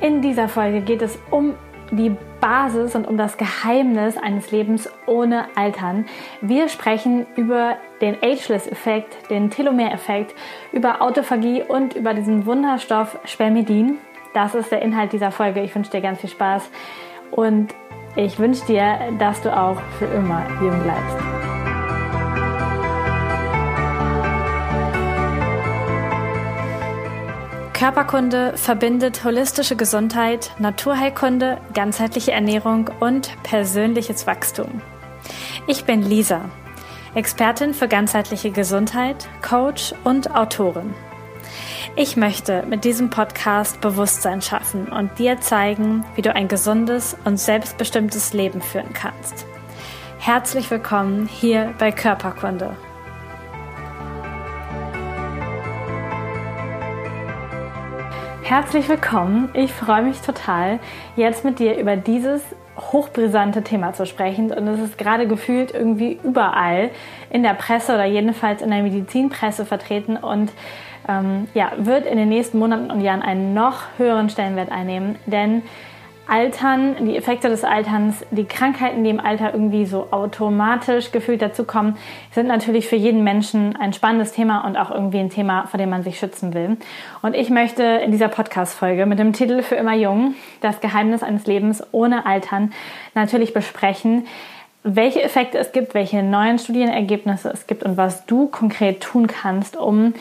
In 0.00 0.22
dieser 0.22 0.48
Folge 0.48 0.80
geht 0.80 1.02
es 1.02 1.18
um 1.30 1.54
die 1.90 2.16
Basis 2.40 2.94
und 2.94 3.06
um 3.06 3.18
das 3.18 3.36
Geheimnis 3.36 4.16
eines 4.16 4.50
Lebens 4.50 4.88
ohne 5.06 5.46
Altern. 5.56 6.06
Wir 6.40 6.68
sprechen 6.68 7.26
über 7.36 7.76
den 8.00 8.16
Ageless-Effekt, 8.22 9.30
den 9.30 9.50
Telomere-Effekt, 9.50 10.34
über 10.72 11.02
Autophagie 11.02 11.62
und 11.62 11.96
über 11.96 12.14
diesen 12.14 12.46
Wunderstoff 12.46 13.18
Spermidin. 13.24 13.98
Das 14.32 14.54
ist 14.54 14.70
der 14.70 14.80
Inhalt 14.82 15.12
dieser 15.12 15.32
Folge. 15.32 15.60
Ich 15.60 15.74
wünsche 15.74 15.90
dir 15.90 16.00
ganz 16.00 16.20
viel 16.20 16.30
Spaß 16.30 16.70
und 17.32 17.74
ich 18.16 18.38
wünsche 18.38 18.64
dir, 18.66 18.98
dass 19.18 19.42
du 19.42 19.54
auch 19.54 19.80
für 19.98 20.06
immer 20.06 20.46
jung 20.62 20.82
bleibst. 20.82 21.29
Körperkunde 27.80 28.58
verbindet 28.58 29.24
holistische 29.24 29.74
Gesundheit, 29.74 30.50
Naturheilkunde, 30.58 31.58
ganzheitliche 31.72 32.30
Ernährung 32.30 32.90
und 33.00 33.42
persönliches 33.42 34.26
Wachstum. 34.26 34.82
Ich 35.66 35.86
bin 35.86 36.02
Lisa, 36.02 36.50
Expertin 37.14 37.72
für 37.72 37.88
ganzheitliche 37.88 38.50
Gesundheit, 38.50 39.30
Coach 39.40 39.94
und 40.04 40.36
Autorin. 40.36 40.92
Ich 41.96 42.18
möchte 42.18 42.66
mit 42.68 42.84
diesem 42.84 43.08
Podcast 43.08 43.80
Bewusstsein 43.80 44.42
schaffen 44.42 44.92
und 44.92 45.18
dir 45.18 45.40
zeigen, 45.40 46.04
wie 46.16 46.22
du 46.22 46.34
ein 46.34 46.48
gesundes 46.48 47.16
und 47.24 47.40
selbstbestimmtes 47.40 48.34
Leben 48.34 48.60
führen 48.60 48.92
kannst. 48.92 49.46
Herzlich 50.18 50.70
willkommen 50.70 51.26
hier 51.26 51.72
bei 51.78 51.92
Körperkunde. 51.92 52.76
Herzlich 58.50 58.88
willkommen. 58.88 59.48
Ich 59.54 59.72
freue 59.72 60.02
mich 60.02 60.22
total, 60.22 60.80
jetzt 61.14 61.44
mit 61.44 61.60
dir 61.60 61.78
über 61.78 61.94
dieses 61.94 62.42
hochbrisante 62.76 63.62
Thema 63.62 63.92
zu 63.92 64.06
sprechen. 64.06 64.52
Und 64.52 64.66
es 64.66 64.80
ist 64.80 64.98
gerade 64.98 65.28
gefühlt 65.28 65.72
irgendwie 65.72 66.18
überall 66.24 66.90
in 67.30 67.44
der 67.44 67.54
Presse 67.54 67.94
oder 67.94 68.06
jedenfalls 68.06 68.60
in 68.60 68.70
der 68.70 68.82
Medizinpresse 68.82 69.64
vertreten 69.64 70.16
und 70.16 70.50
ähm, 71.08 71.46
ja, 71.54 71.70
wird 71.76 72.06
in 72.06 72.18
den 72.18 72.28
nächsten 72.28 72.58
Monaten 72.58 72.90
und 72.90 73.02
Jahren 73.02 73.22
einen 73.22 73.54
noch 73.54 73.82
höheren 73.98 74.28
Stellenwert 74.30 74.72
einnehmen. 74.72 75.14
Denn 75.26 75.62
Altern, 76.30 77.06
die 77.06 77.16
Effekte 77.16 77.48
des 77.48 77.64
Alterns, 77.64 78.24
die 78.30 78.44
Krankheiten, 78.44 79.02
die 79.02 79.10
im 79.10 79.18
Alter 79.18 79.52
irgendwie 79.52 79.84
so 79.84 80.08
automatisch 80.12 81.10
gefühlt 81.10 81.42
dazukommen, 81.42 81.96
sind 82.32 82.46
natürlich 82.46 82.86
für 82.86 82.94
jeden 82.94 83.24
Menschen 83.24 83.74
ein 83.74 83.92
spannendes 83.92 84.32
Thema 84.32 84.64
und 84.64 84.76
auch 84.76 84.92
irgendwie 84.92 85.18
ein 85.18 85.30
Thema, 85.30 85.66
vor 85.66 85.78
dem 85.78 85.90
man 85.90 86.04
sich 86.04 86.20
schützen 86.20 86.54
will. 86.54 86.76
Und 87.20 87.34
ich 87.34 87.50
möchte 87.50 87.82
in 87.82 88.12
dieser 88.12 88.28
Podcast-Folge 88.28 89.06
mit 89.06 89.18
dem 89.18 89.32
Titel 89.32 89.62
Für 89.62 89.74
immer 89.74 89.96
jung, 89.96 90.36
das 90.60 90.80
Geheimnis 90.80 91.24
eines 91.24 91.46
Lebens 91.46 91.82
ohne 91.90 92.26
Altern, 92.26 92.72
natürlich 93.14 93.52
besprechen, 93.52 94.26
welche 94.84 95.22
Effekte 95.22 95.58
es 95.58 95.72
gibt, 95.72 95.94
welche 95.94 96.22
neuen 96.22 96.60
Studienergebnisse 96.60 97.50
es 97.50 97.66
gibt 97.66 97.82
und 97.82 97.96
was 97.96 98.24
du 98.26 98.46
konkret 98.46 99.00
tun 99.00 99.26
kannst, 99.26 99.76
um 99.76 100.14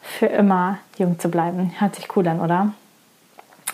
für 0.00 0.26
immer 0.26 0.78
jung 0.98 1.18
zu 1.18 1.28
bleiben. 1.28 1.74
Hört 1.78 1.96
sich 1.96 2.08
cool 2.16 2.26
an, 2.28 2.40
oder? 2.40 2.72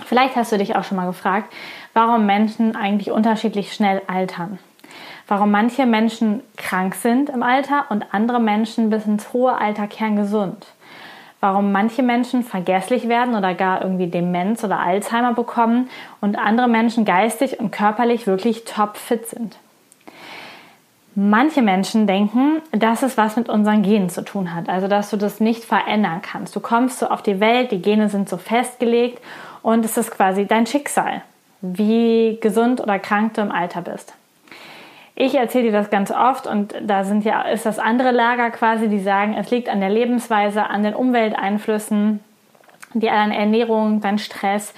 Vielleicht 0.04 0.36
hast 0.36 0.52
du 0.52 0.58
dich 0.58 0.76
auch 0.76 0.84
schon 0.84 0.96
mal 0.96 1.06
gefragt, 1.06 1.52
warum 1.94 2.26
Menschen 2.26 2.76
eigentlich 2.76 3.10
unterschiedlich 3.10 3.72
schnell 3.72 4.02
altern. 4.06 4.58
Warum 5.28 5.52
manche 5.52 5.86
Menschen 5.86 6.42
krank 6.56 6.96
sind 6.96 7.30
im 7.30 7.42
Alter 7.42 7.84
und 7.90 8.04
andere 8.12 8.40
Menschen 8.40 8.90
bis 8.90 9.06
ins 9.06 9.32
hohe 9.32 9.56
Alter 9.56 9.86
kerngesund. 9.86 10.66
Warum 11.38 11.72
manche 11.72 12.02
Menschen 12.02 12.42
vergesslich 12.42 13.08
werden 13.08 13.34
oder 13.34 13.54
gar 13.54 13.82
irgendwie 13.82 14.08
Demenz 14.08 14.64
oder 14.64 14.80
Alzheimer 14.80 15.32
bekommen 15.32 15.88
und 16.20 16.36
andere 16.36 16.68
Menschen 16.68 17.04
geistig 17.04 17.60
und 17.60 17.70
körperlich 17.70 18.26
wirklich 18.26 18.64
topfit 18.64 19.26
sind. 19.26 19.56
Manche 21.14 21.62
Menschen 21.62 22.06
denken, 22.06 22.62
dass 22.72 23.02
es 23.02 23.16
was 23.16 23.36
mit 23.36 23.48
unseren 23.48 23.82
Genen 23.82 24.10
zu 24.10 24.22
tun 24.22 24.54
hat, 24.54 24.68
also 24.68 24.86
dass 24.86 25.10
du 25.10 25.16
das 25.16 25.40
nicht 25.40 25.64
verändern 25.64 26.22
kannst. 26.22 26.54
Du 26.54 26.60
kommst 26.60 26.98
so 26.98 27.08
auf 27.08 27.22
die 27.22 27.40
Welt, 27.40 27.72
die 27.72 27.82
Gene 27.82 28.08
sind 28.08 28.28
so 28.28 28.36
festgelegt 28.36 29.20
und 29.62 29.84
es 29.84 29.96
ist 29.96 30.10
quasi 30.10 30.46
dein 30.46 30.66
Schicksal, 30.66 31.22
wie 31.60 32.38
gesund 32.40 32.80
oder 32.80 32.98
krank 32.98 33.34
du 33.34 33.42
im 33.42 33.52
Alter 33.52 33.82
bist. 33.82 34.14
Ich 35.14 35.34
erzähle 35.34 35.64
dir 35.64 35.72
das 35.72 35.90
ganz 35.90 36.10
oft 36.10 36.46
und 36.46 36.74
da 36.80 37.04
sind 37.04 37.24
ja, 37.24 37.42
ist 37.42 37.66
das 37.66 37.78
andere 37.78 38.10
Lager 38.10 38.50
quasi, 38.50 38.88
die 38.88 39.00
sagen, 39.00 39.34
es 39.38 39.50
liegt 39.50 39.68
an 39.68 39.80
der 39.80 39.90
Lebensweise, 39.90 40.64
an 40.64 40.82
den 40.82 40.94
Umwelteinflüssen, 40.94 42.20
die 42.94 43.06
deine 43.06 43.36
Ernährung, 43.36 44.00
dein 44.00 44.18
Stress, 44.18 44.72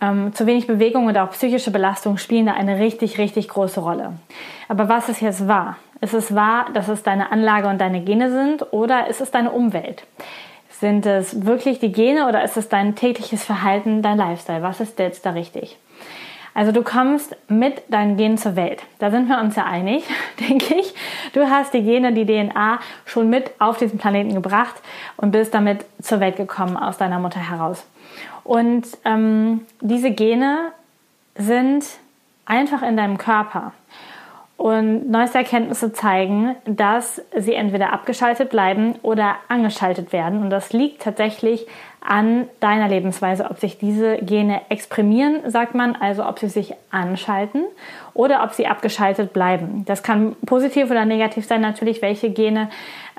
ähm, 0.00 0.34
zu 0.34 0.46
wenig 0.46 0.66
Bewegung 0.66 1.06
und 1.06 1.18
auch 1.18 1.30
psychische 1.30 1.70
Belastung 1.70 2.16
spielen 2.18 2.46
da 2.46 2.54
eine 2.54 2.78
richtig, 2.78 3.18
richtig 3.18 3.48
große 3.48 3.80
Rolle. 3.80 4.14
Aber 4.68 4.88
was 4.88 5.08
ist 5.08 5.20
jetzt 5.20 5.46
wahr? 5.46 5.76
Ist 6.00 6.14
es 6.14 6.34
wahr, 6.34 6.66
dass 6.74 6.88
es 6.88 7.02
deine 7.02 7.32
Anlage 7.32 7.68
und 7.68 7.78
deine 7.78 8.00
Gene 8.00 8.30
sind 8.30 8.72
oder 8.72 9.08
ist 9.08 9.20
es 9.20 9.30
deine 9.30 9.50
Umwelt? 9.50 10.04
Sind 10.80 11.06
es 11.06 11.46
wirklich 11.46 11.78
die 11.78 11.92
Gene 11.92 12.28
oder 12.28 12.44
ist 12.44 12.56
es 12.56 12.68
dein 12.68 12.96
tägliches 12.96 13.44
Verhalten, 13.44 14.02
dein 14.02 14.18
Lifestyle? 14.18 14.62
Was 14.62 14.80
ist 14.80 14.98
jetzt 14.98 15.24
da 15.24 15.30
richtig? 15.30 15.78
Also 16.52 16.72
du 16.72 16.82
kommst 16.82 17.36
mit 17.48 17.82
deinen 17.88 18.16
Genen 18.16 18.38
zur 18.38 18.56
Welt. 18.56 18.82
Da 18.98 19.10
sind 19.10 19.28
wir 19.28 19.40
uns 19.40 19.56
ja 19.56 19.64
einig, 19.64 20.04
denke 20.40 20.74
ich. 20.74 20.94
Du 21.32 21.48
hast 21.48 21.74
die 21.74 21.82
Gene, 21.82 22.12
die 22.12 22.24
DNA 22.24 22.78
schon 23.04 23.28
mit 23.28 23.50
auf 23.58 23.78
diesen 23.78 23.98
Planeten 23.98 24.34
gebracht 24.34 24.74
und 25.16 25.32
bist 25.32 25.52
damit 25.52 25.84
zur 26.00 26.20
Welt 26.20 26.36
gekommen 26.36 26.76
aus 26.76 26.96
deiner 26.96 27.18
Mutter 27.18 27.40
heraus. 27.40 27.86
Und 28.42 28.86
ähm, 29.04 29.66
diese 29.80 30.10
Gene 30.12 30.72
sind 31.36 31.84
einfach 32.46 32.82
in 32.82 32.96
deinem 32.96 33.18
Körper. 33.18 33.72
Und 34.56 35.10
neueste 35.10 35.38
Erkenntnisse 35.38 35.92
zeigen, 35.92 36.56
dass 36.64 37.22
sie 37.36 37.54
entweder 37.54 37.92
abgeschaltet 37.92 38.48
bleiben 38.48 38.94
oder 39.02 39.36
angeschaltet 39.48 40.12
werden. 40.12 40.42
Und 40.42 40.50
das 40.50 40.72
liegt 40.72 41.02
tatsächlich 41.02 41.66
an 42.00 42.48
deiner 42.60 42.88
Lebensweise, 42.88 43.50
ob 43.50 43.58
sich 43.58 43.78
diese 43.78 44.18
Gene 44.18 44.62
exprimieren, 44.68 45.50
sagt 45.50 45.74
man, 45.74 45.96
also 45.96 46.24
ob 46.24 46.38
sie 46.38 46.48
sich 46.48 46.74
anschalten 46.90 47.64
oder 48.14 48.44
ob 48.44 48.52
sie 48.52 48.66
abgeschaltet 48.66 49.32
bleiben. 49.32 49.84
Das 49.86 50.02
kann 50.02 50.36
positiv 50.46 50.90
oder 50.90 51.04
negativ 51.04 51.46
sein, 51.46 51.60
natürlich, 51.60 52.02
welche 52.02 52.30
Gene 52.30 52.70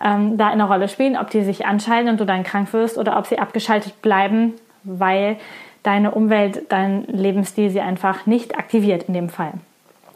ähm, 0.04 0.38
da 0.38 0.48
eine 0.48 0.64
Rolle 0.64 0.88
spielen, 0.88 1.18
ob 1.18 1.30
die 1.30 1.42
sich 1.42 1.66
anschalten 1.66 2.10
und 2.10 2.20
du 2.20 2.26
dann 2.26 2.44
krank 2.44 2.72
wirst 2.74 2.98
oder 2.98 3.18
ob 3.18 3.28
sie 3.28 3.40
abgeschaltet 3.40 4.02
bleiben, 4.02 4.54
weil 4.84 5.38
deine 5.84 6.12
Umwelt, 6.12 6.64
dein 6.70 7.04
Lebensstil 7.08 7.70
sie 7.70 7.82
einfach 7.82 8.26
nicht 8.26 8.58
aktiviert 8.58 9.04
in 9.04 9.14
dem 9.14 9.30
Fall. 9.30 9.54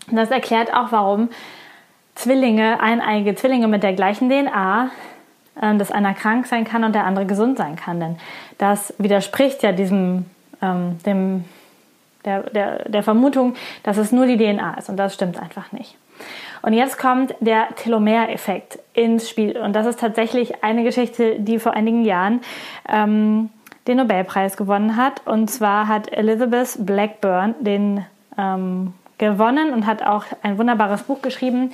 Und 0.10 0.16
das 0.16 0.32
erklärt 0.32 0.74
auch, 0.74 0.92
warum 0.92 1.30
Zwillinge, 2.16 2.80
eineige 2.80 3.36
Zwillinge 3.36 3.68
mit 3.68 3.84
der 3.84 3.94
gleichen 3.94 4.30
DNA, 4.30 4.92
äh, 5.60 5.76
dass 5.78 5.92
einer 5.92 6.14
krank 6.14 6.48
sein 6.48 6.66
kann 6.66 6.84
und 6.84 6.94
der 6.94 7.06
andere 7.06 7.26
gesund 7.26 7.58
sein 7.58 7.76
kann. 7.76 8.00
Denn 8.00 8.18
das 8.58 8.94
widerspricht 8.98 9.64
ja 9.64 9.72
diesem, 9.72 10.26
ähm, 10.62 11.00
dem, 11.06 11.46
der, 12.26 12.44
der, 12.50 12.90
der 12.90 13.04
Vermutung, 13.04 13.56
dass 13.84 13.98
es 13.98 14.12
nur 14.12 14.26
die 14.26 14.38
DNA 14.38 14.76
ist. 14.76 14.90
Und 14.90 14.98
das 14.98 15.14
stimmt 15.14 15.42
einfach 15.42 15.72
nicht. 15.72 15.98
Und 16.62 16.74
jetzt 16.74 17.00
kommt 17.00 17.34
der 17.40 17.70
Telomere-Effekt 17.76 18.80
ins 18.94 19.30
Spiel. 19.30 19.58
Und 19.58 19.74
das 19.74 19.88
ist 19.88 20.00
tatsächlich 20.00 20.64
eine 20.64 20.84
Geschichte, 20.84 21.40
die 21.40 21.58
vor 21.58 21.74
einigen 21.74 22.06
Jahren 22.06 22.42
ähm, 22.88 23.50
den 23.88 23.98
Nobelpreis 23.98 24.58
gewonnen 24.58 24.96
hat. 24.96 25.26
Und 25.26 25.50
zwar 25.50 25.88
hat 25.88 26.14
Elizabeth 26.14 26.78
Blackburn 26.86 27.56
den 27.60 28.06
ähm, 28.38 28.94
gewonnen 29.22 29.72
und 29.72 29.86
hat 29.86 30.04
auch 30.04 30.26
ein 30.42 30.58
wunderbares 30.58 31.04
Buch 31.04 31.22
geschrieben. 31.22 31.72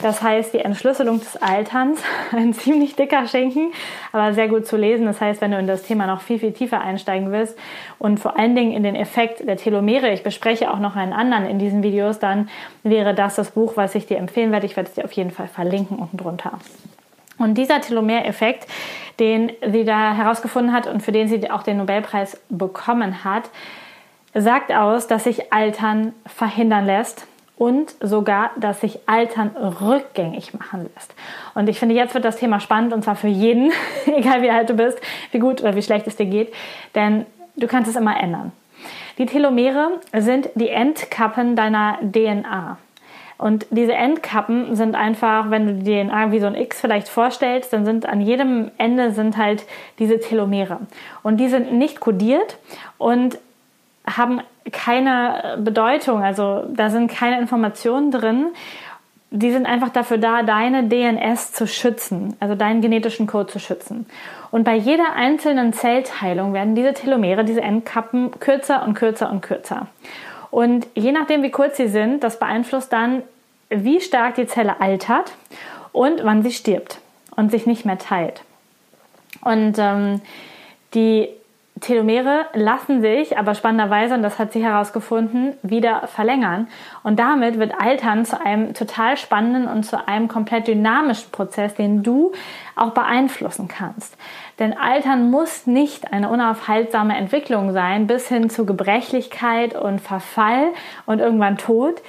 Das 0.00 0.22
heißt 0.22 0.52
Die 0.52 0.58
Entschlüsselung 0.58 1.18
des 1.18 1.36
Alterns. 1.40 2.02
Ein 2.32 2.52
ziemlich 2.52 2.94
dicker 2.94 3.26
Schinken, 3.26 3.72
aber 4.12 4.34
sehr 4.34 4.48
gut 4.48 4.66
zu 4.66 4.76
lesen. 4.76 5.06
Das 5.06 5.20
heißt, 5.20 5.40
wenn 5.40 5.50
du 5.50 5.58
in 5.58 5.66
das 5.66 5.82
Thema 5.82 6.06
noch 6.06 6.20
viel, 6.20 6.38
viel 6.38 6.52
tiefer 6.52 6.80
einsteigen 6.80 7.32
willst 7.32 7.58
und 7.98 8.20
vor 8.20 8.38
allen 8.38 8.54
Dingen 8.54 8.72
in 8.72 8.82
den 8.82 8.94
Effekt 8.94 9.46
der 9.46 9.56
Telomere, 9.56 10.12
ich 10.12 10.22
bespreche 10.22 10.70
auch 10.70 10.78
noch 10.78 10.94
einen 10.94 11.12
anderen 11.12 11.46
in 11.46 11.58
diesen 11.58 11.82
Videos, 11.82 12.18
dann 12.18 12.48
wäre 12.82 13.14
das 13.14 13.34
das 13.34 13.50
Buch, 13.52 13.76
was 13.76 13.94
ich 13.94 14.06
dir 14.06 14.18
empfehlen 14.18 14.52
werde. 14.52 14.66
Ich 14.66 14.76
werde 14.76 14.88
es 14.88 14.94
dir 14.94 15.04
auf 15.04 15.12
jeden 15.12 15.30
Fall 15.30 15.48
verlinken 15.48 15.98
unten 15.98 16.16
drunter. 16.16 16.52
Und 17.38 17.54
dieser 17.54 17.80
Telomereffekt, 17.80 18.66
den 19.18 19.52
sie 19.66 19.84
da 19.84 20.14
herausgefunden 20.14 20.72
hat 20.72 20.86
und 20.86 21.02
für 21.02 21.12
den 21.12 21.28
sie 21.28 21.50
auch 21.50 21.62
den 21.62 21.78
Nobelpreis 21.78 22.40
bekommen 22.48 23.24
hat, 23.24 23.50
sagt 24.40 24.72
aus, 24.72 25.06
dass 25.06 25.24
sich 25.24 25.52
Altern 25.52 26.14
verhindern 26.26 26.86
lässt 26.86 27.26
und 27.56 27.94
sogar, 28.00 28.50
dass 28.56 28.80
sich 28.80 29.00
Altern 29.06 29.50
rückgängig 29.56 30.54
machen 30.54 30.88
lässt. 30.94 31.12
Und 31.54 31.68
ich 31.68 31.78
finde, 31.78 31.94
jetzt 31.94 32.14
wird 32.14 32.24
das 32.24 32.36
Thema 32.36 32.60
spannend 32.60 32.92
und 32.92 33.02
zwar 33.02 33.16
für 33.16 33.28
jeden, 33.28 33.72
egal 34.06 34.42
wie 34.42 34.50
alt 34.50 34.70
du 34.70 34.74
bist, 34.74 34.98
wie 35.32 35.38
gut 35.38 35.60
oder 35.60 35.74
wie 35.74 35.82
schlecht 35.82 36.06
es 36.06 36.16
dir 36.16 36.26
geht, 36.26 36.52
denn 36.94 37.26
du 37.56 37.66
kannst 37.66 37.90
es 37.90 37.96
immer 37.96 38.18
ändern. 38.20 38.52
Die 39.18 39.26
Telomere 39.26 39.98
sind 40.16 40.48
die 40.54 40.68
Endkappen 40.68 41.56
deiner 41.56 41.98
DNA. 42.00 42.78
Und 43.36 43.66
diese 43.70 43.94
Endkappen 43.94 44.74
sind 44.74 44.96
einfach, 44.96 45.50
wenn 45.50 45.66
du 45.66 45.74
die 45.74 46.04
DNA 46.04 46.32
wie 46.32 46.40
so 46.40 46.46
ein 46.46 46.56
X 46.56 46.80
vielleicht 46.80 47.08
vorstellst, 47.08 47.72
dann 47.72 47.84
sind 47.84 48.06
an 48.06 48.20
jedem 48.20 48.70
Ende 48.78 49.12
sind 49.12 49.36
halt 49.36 49.64
diese 49.98 50.18
Telomere. 50.18 50.80
Und 51.22 51.38
die 51.38 51.48
sind 51.48 51.72
nicht 51.72 52.00
kodiert 52.00 52.58
und 52.98 53.38
haben 54.16 54.40
keine 54.72 55.58
Bedeutung, 55.58 56.22
also 56.22 56.64
da 56.68 56.90
sind 56.90 57.10
keine 57.10 57.40
Informationen 57.40 58.10
drin. 58.10 58.46
Die 59.30 59.50
sind 59.50 59.66
einfach 59.66 59.90
dafür 59.90 60.16
da, 60.16 60.42
deine 60.42 60.84
DNS 60.88 61.52
zu 61.52 61.66
schützen, 61.66 62.36
also 62.40 62.54
deinen 62.54 62.80
genetischen 62.80 63.26
Code 63.26 63.48
zu 63.48 63.58
schützen. 63.58 64.06
Und 64.50 64.64
bei 64.64 64.74
jeder 64.74 65.12
einzelnen 65.14 65.74
Zellteilung 65.74 66.54
werden 66.54 66.74
diese 66.74 66.94
Telomere, 66.94 67.44
diese 67.44 67.60
Endkappen 67.60 68.30
kürzer 68.40 68.84
und 68.86 68.94
kürzer 68.94 69.30
und 69.30 69.42
kürzer. 69.42 69.86
Und 70.50 70.86
je 70.94 71.12
nachdem, 71.12 71.42
wie 71.42 71.50
kurz 71.50 71.76
sie 71.76 71.88
sind, 71.88 72.24
das 72.24 72.38
beeinflusst 72.38 72.92
dann, 72.92 73.22
wie 73.68 74.00
stark 74.00 74.36
die 74.36 74.46
Zelle 74.46 74.80
altert 74.80 75.34
und 75.92 76.24
wann 76.24 76.42
sie 76.42 76.52
stirbt 76.52 76.98
und 77.36 77.50
sich 77.50 77.66
nicht 77.66 77.84
mehr 77.84 77.98
teilt. 77.98 78.42
Und 79.42 79.74
ähm, 79.78 80.22
die 80.94 81.28
Telomere 81.80 82.46
lassen 82.54 83.00
sich 83.02 83.38
aber 83.38 83.54
spannenderweise, 83.54 84.14
und 84.14 84.22
das 84.22 84.38
hat 84.38 84.52
sie 84.52 84.62
herausgefunden, 84.62 85.54
wieder 85.62 86.06
verlängern. 86.06 86.68
Und 87.02 87.18
damit 87.18 87.58
wird 87.58 87.74
Altern 87.80 88.24
zu 88.24 88.40
einem 88.40 88.74
total 88.74 89.16
spannenden 89.16 89.68
und 89.68 89.84
zu 89.84 90.08
einem 90.08 90.28
komplett 90.28 90.68
dynamischen 90.68 91.30
Prozess, 91.30 91.74
den 91.74 92.02
du 92.02 92.32
auch 92.76 92.90
beeinflussen 92.90 93.68
kannst. 93.68 94.16
Denn 94.58 94.76
Altern 94.76 95.30
muss 95.30 95.66
nicht 95.66 96.12
eine 96.12 96.28
unaufhaltsame 96.28 97.16
Entwicklung 97.16 97.72
sein, 97.72 98.06
bis 98.06 98.28
hin 98.28 98.50
zu 98.50 98.66
Gebrechlichkeit 98.66 99.74
und 99.74 100.00
Verfall 100.00 100.68
und 101.06 101.20
irgendwann 101.20 101.58
Tod. 101.58 102.02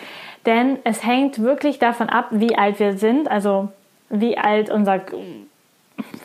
Denn 0.45 0.79
es 0.83 1.05
hängt 1.05 1.39
wirklich 1.39 1.79
davon 1.79 2.09
ab, 2.09 2.27
wie 2.31 2.57
alt 2.57 2.79
wir 2.79 2.97
sind, 2.97 3.29
also 3.29 3.69
wie 4.09 4.37
alt 4.37 4.69
unser 4.69 5.01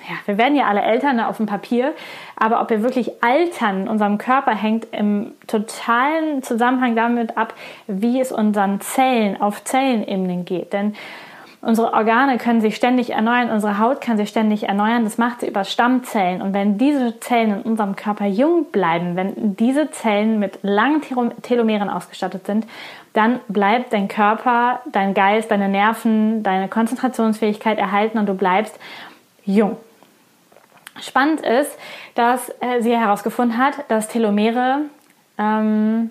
ja, 0.08 0.16
wir 0.26 0.38
werden 0.38 0.54
ja 0.54 0.66
alle 0.66 0.82
Eltern 0.82 1.18
auf 1.20 1.38
dem 1.38 1.46
Papier, 1.46 1.94
aber 2.36 2.60
ob 2.60 2.70
wir 2.70 2.82
wirklich 2.82 3.22
altern 3.22 3.82
in 3.82 3.88
unserem 3.88 4.18
Körper 4.18 4.54
hängt 4.54 4.86
im 4.92 5.32
totalen 5.46 6.42
Zusammenhang 6.42 6.94
damit 6.94 7.38
ab, 7.38 7.54
wie 7.86 8.20
es 8.20 8.30
unseren 8.30 8.80
Zellen 8.80 9.40
auf 9.40 9.64
Zellenebenen 9.64 10.44
geht. 10.44 10.72
Denn 10.74 10.94
unsere 11.62 11.94
Organe 11.94 12.36
können 12.36 12.60
sich 12.60 12.76
ständig 12.76 13.10
erneuern, 13.10 13.50
unsere 13.50 13.78
Haut 13.78 14.02
kann 14.02 14.18
sich 14.18 14.28
ständig 14.28 14.68
erneuern. 14.68 15.04
Das 15.04 15.16
macht 15.16 15.40
sie 15.40 15.48
über 15.48 15.64
Stammzellen. 15.64 16.42
Und 16.42 16.52
wenn 16.52 16.76
diese 16.76 17.18
Zellen 17.20 17.54
in 17.54 17.62
unserem 17.62 17.96
Körper 17.96 18.26
jung 18.26 18.66
bleiben, 18.70 19.16
wenn 19.16 19.56
diese 19.56 19.90
Zellen 19.90 20.38
mit 20.38 20.58
langen 20.62 21.00
Telomeren 21.40 21.88
ausgestattet 21.88 22.46
sind, 22.46 22.66
dann 23.14 23.40
bleibt 23.48 23.92
dein 23.92 24.08
Körper, 24.08 24.80
dein 24.92 25.14
Geist, 25.14 25.50
deine 25.50 25.68
Nerven, 25.68 26.42
deine 26.42 26.68
Konzentrationsfähigkeit 26.68 27.78
erhalten 27.78 28.18
und 28.18 28.26
du 28.26 28.34
bleibst 28.34 28.78
jung. 29.44 29.76
Spannend 31.00 31.40
ist, 31.40 31.76
dass 32.14 32.50
äh, 32.60 32.80
sie 32.80 32.96
herausgefunden 32.96 33.58
hat, 33.58 33.74
dass 33.88 34.08
Telomere 34.08 34.82
ähm, 35.38 36.10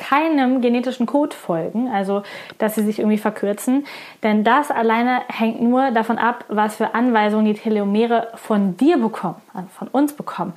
keinem 0.00 0.62
genetischen 0.62 1.04
Code 1.04 1.36
folgen, 1.36 1.88
also 1.88 2.22
dass 2.58 2.74
sie 2.74 2.82
sich 2.82 2.98
irgendwie 2.98 3.18
verkürzen. 3.18 3.86
Denn 4.22 4.44
das 4.44 4.70
alleine 4.70 5.20
hängt 5.28 5.60
nur 5.60 5.90
davon 5.90 6.16
ab, 6.16 6.44
was 6.48 6.76
für 6.76 6.94
Anweisungen 6.94 7.44
die 7.44 7.54
Telomere 7.54 8.28
von 8.34 8.76
dir 8.76 8.96
bekommen, 8.96 9.36
also 9.52 9.68
von 9.68 9.88
uns 9.88 10.14
bekommen. 10.14 10.54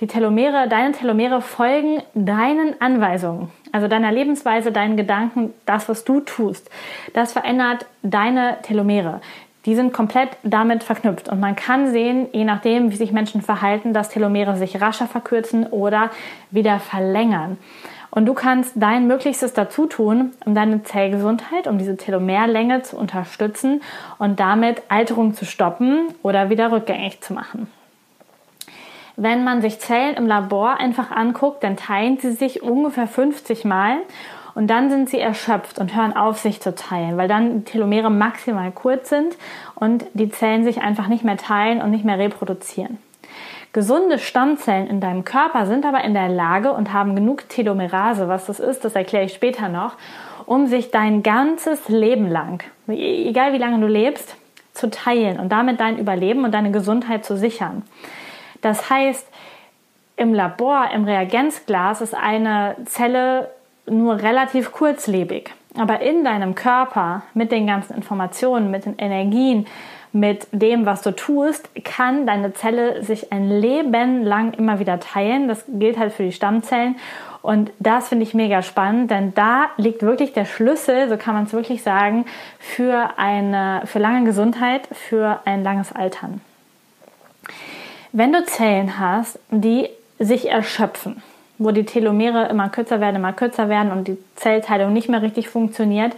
Die 0.00 0.06
Telomere, 0.06 0.68
deine 0.68 0.92
Telomere 0.92 1.42
folgen 1.42 2.02
deinen 2.14 2.80
Anweisungen, 2.80 3.50
also 3.72 3.86
deiner 3.86 4.12
Lebensweise, 4.12 4.72
deinen 4.72 4.96
Gedanken, 4.96 5.52
das, 5.66 5.88
was 5.88 6.04
du 6.04 6.20
tust. 6.20 6.70
Das 7.12 7.32
verändert 7.32 7.86
deine 8.02 8.58
Telomere 8.62 9.20
die 9.66 9.74
sind 9.74 9.92
komplett 9.92 10.30
damit 10.44 10.84
verknüpft. 10.84 11.28
Und 11.28 11.40
man 11.40 11.56
kann 11.56 11.90
sehen, 11.90 12.28
je 12.32 12.44
nachdem, 12.44 12.90
wie 12.92 12.96
sich 12.96 13.12
Menschen 13.12 13.42
verhalten, 13.42 13.92
dass 13.92 14.08
Telomere 14.08 14.56
sich 14.56 14.80
rascher 14.80 15.06
verkürzen 15.06 15.66
oder 15.66 16.10
wieder 16.50 16.78
verlängern. 16.78 17.58
Und 18.10 18.24
du 18.24 18.32
kannst 18.32 18.72
dein 18.76 19.08
Möglichstes 19.08 19.52
dazu 19.52 19.86
tun, 19.86 20.32
um 20.46 20.54
deine 20.54 20.84
Zellgesundheit, 20.84 21.66
um 21.66 21.76
diese 21.76 21.96
Telomerlänge 21.96 22.82
zu 22.82 22.96
unterstützen 22.96 23.82
und 24.18 24.40
damit 24.40 24.82
Alterung 24.88 25.34
zu 25.34 25.44
stoppen 25.44 26.06
oder 26.22 26.48
wieder 26.48 26.72
rückgängig 26.72 27.20
zu 27.20 27.34
machen. 27.34 27.68
Wenn 29.16 29.44
man 29.44 29.62
sich 29.62 29.80
Zellen 29.80 30.14
im 30.14 30.26
Labor 30.26 30.78
einfach 30.78 31.10
anguckt, 31.10 31.64
dann 31.64 31.76
teilen 31.76 32.18
sie 32.18 32.32
sich 32.32 32.62
ungefähr 32.62 33.06
50 33.06 33.64
Mal 33.64 33.98
und 34.56 34.68
dann 34.68 34.88
sind 34.88 35.10
sie 35.10 35.20
erschöpft 35.20 35.78
und 35.78 35.94
hören 35.94 36.16
auf, 36.16 36.38
sich 36.38 36.62
zu 36.62 36.74
teilen, 36.74 37.18
weil 37.18 37.28
dann 37.28 37.58
die 37.58 37.70
Telomere 37.70 38.10
maximal 38.10 38.72
kurz 38.72 39.10
sind 39.10 39.36
und 39.74 40.06
die 40.14 40.30
Zellen 40.30 40.64
sich 40.64 40.80
einfach 40.80 41.08
nicht 41.08 41.24
mehr 41.24 41.36
teilen 41.36 41.82
und 41.82 41.90
nicht 41.90 42.06
mehr 42.06 42.18
reproduzieren. 42.18 42.96
Gesunde 43.74 44.18
Stammzellen 44.18 44.86
in 44.86 44.98
deinem 45.02 45.26
Körper 45.26 45.66
sind 45.66 45.84
aber 45.84 46.02
in 46.04 46.14
der 46.14 46.30
Lage 46.30 46.72
und 46.72 46.94
haben 46.94 47.14
genug 47.14 47.50
Telomerase, 47.50 48.28
was 48.28 48.46
das 48.46 48.58
ist, 48.58 48.82
das 48.82 48.94
erkläre 48.94 49.26
ich 49.26 49.34
später 49.34 49.68
noch, 49.68 49.92
um 50.46 50.66
sich 50.68 50.90
dein 50.90 51.22
ganzes 51.22 51.90
Leben 51.90 52.30
lang, 52.30 52.62
egal 52.88 53.52
wie 53.52 53.58
lange 53.58 53.78
du 53.78 53.86
lebst, 53.86 54.36
zu 54.72 54.88
teilen 54.88 55.38
und 55.38 55.50
damit 55.50 55.80
dein 55.80 55.98
Überleben 55.98 56.44
und 56.44 56.52
deine 56.52 56.70
Gesundheit 56.70 57.26
zu 57.26 57.36
sichern. 57.36 57.82
Das 58.62 58.88
heißt, 58.88 59.28
im 60.16 60.32
Labor, 60.32 60.88
im 60.94 61.04
Reagenzglas 61.04 62.00
ist 62.00 62.14
eine 62.14 62.74
Zelle 62.86 63.50
nur 63.88 64.22
relativ 64.22 64.72
kurzlebig. 64.72 65.52
Aber 65.78 66.00
in 66.00 66.24
deinem 66.24 66.54
Körper 66.54 67.22
mit 67.34 67.52
den 67.52 67.66
ganzen 67.66 67.94
Informationen, 67.94 68.70
mit 68.70 68.86
den 68.86 68.98
Energien, 68.98 69.66
mit 70.12 70.46
dem, 70.52 70.86
was 70.86 71.02
du 71.02 71.14
tust, 71.14 71.68
kann 71.84 72.26
deine 72.26 72.54
Zelle 72.54 73.02
sich 73.02 73.32
ein 73.32 73.50
Leben 73.50 74.22
lang 74.22 74.54
immer 74.54 74.78
wieder 74.78 74.98
teilen. 74.98 75.48
Das 75.48 75.64
gilt 75.68 75.98
halt 75.98 76.12
für 76.12 76.22
die 76.22 76.32
Stammzellen. 76.32 76.96
Und 77.42 77.70
das 77.78 78.08
finde 78.08 78.24
ich 78.24 78.34
mega 78.34 78.60
spannend, 78.62 79.12
denn 79.12 79.32
da 79.34 79.66
liegt 79.76 80.02
wirklich 80.02 80.32
der 80.32 80.46
Schlüssel, 80.46 81.08
so 81.08 81.16
kann 81.16 81.34
man 81.34 81.44
es 81.44 81.52
wirklich 81.52 81.80
sagen, 81.82 82.24
für 82.58 83.10
eine, 83.18 83.82
für 83.84 84.00
lange 84.00 84.24
Gesundheit, 84.24 84.88
für 84.90 85.42
ein 85.44 85.62
langes 85.62 85.92
Altern. 85.92 86.40
Wenn 88.10 88.32
du 88.32 88.44
Zellen 88.46 88.98
hast, 88.98 89.38
die 89.50 89.88
sich 90.18 90.50
erschöpfen, 90.50 91.22
wo 91.58 91.70
die 91.70 91.84
Telomere 91.84 92.48
immer 92.48 92.68
kürzer 92.68 93.00
werden, 93.00 93.16
immer 93.16 93.32
kürzer 93.32 93.68
werden 93.68 93.92
und 93.92 94.08
die 94.08 94.18
Zellteilung 94.34 94.92
nicht 94.92 95.08
mehr 95.08 95.22
richtig 95.22 95.48
funktioniert, 95.48 96.14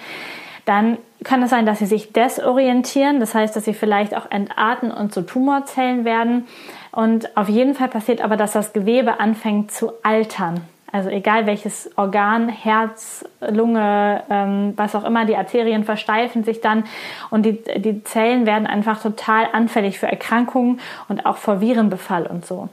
dann 0.65 0.99
kann 1.25 1.43
es 1.43 1.51
sein, 1.51 1.67
dass 1.67 1.79
sie 1.79 1.87
sich 1.87 2.13
desorientieren. 2.13 3.21
Das 3.21 3.35
heißt, 3.35 3.57
dass 3.57 3.65
sie 3.65 3.75
vielleicht 3.75 4.17
auch 4.17 4.31
entarten 4.31 4.91
und 4.91 5.13
zu 5.13 5.23
Tumorzellen 5.23 6.05
werden. 6.05 6.47
Und 6.93 7.37
auf 7.37 7.49
jeden 7.49 7.75
Fall 7.75 7.89
passiert 7.89 8.21
aber, 8.21 8.37
dass 8.37 8.53
das 8.53 8.73
Gewebe 8.73 9.19
anfängt 9.19 9.73
zu 9.73 9.93
altern. 10.03 10.61
Also 10.91 11.11
egal 11.11 11.47
welches 11.47 11.91
Organ, 11.97 12.49
Herz, 12.49 13.25
Lunge, 13.41 14.23
ähm, 14.31 14.73
was 14.77 14.95
auch 14.95 15.05
immer, 15.05 15.27
die 15.27 15.37
Arterien 15.37 15.85
versteifen 15.85 16.45
sich 16.45 16.63
dann 16.63 16.85
und 17.29 17.45
die, 17.45 17.63
die 17.77 18.03
Zellen 18.05 18.47
werden 18.47 18.67
einfach 18.67 19.03
total 19.03 19.49
anfällig 19.53 19.99
für 19.99 20.07
Erkrankungen 20.07 20.81
und 21.09 21.27
auch 21.27 21.37
vor 21.37 21.61
Virenbefall 21.61 22.27
und 22.27 22.47
so. 22.47 22.71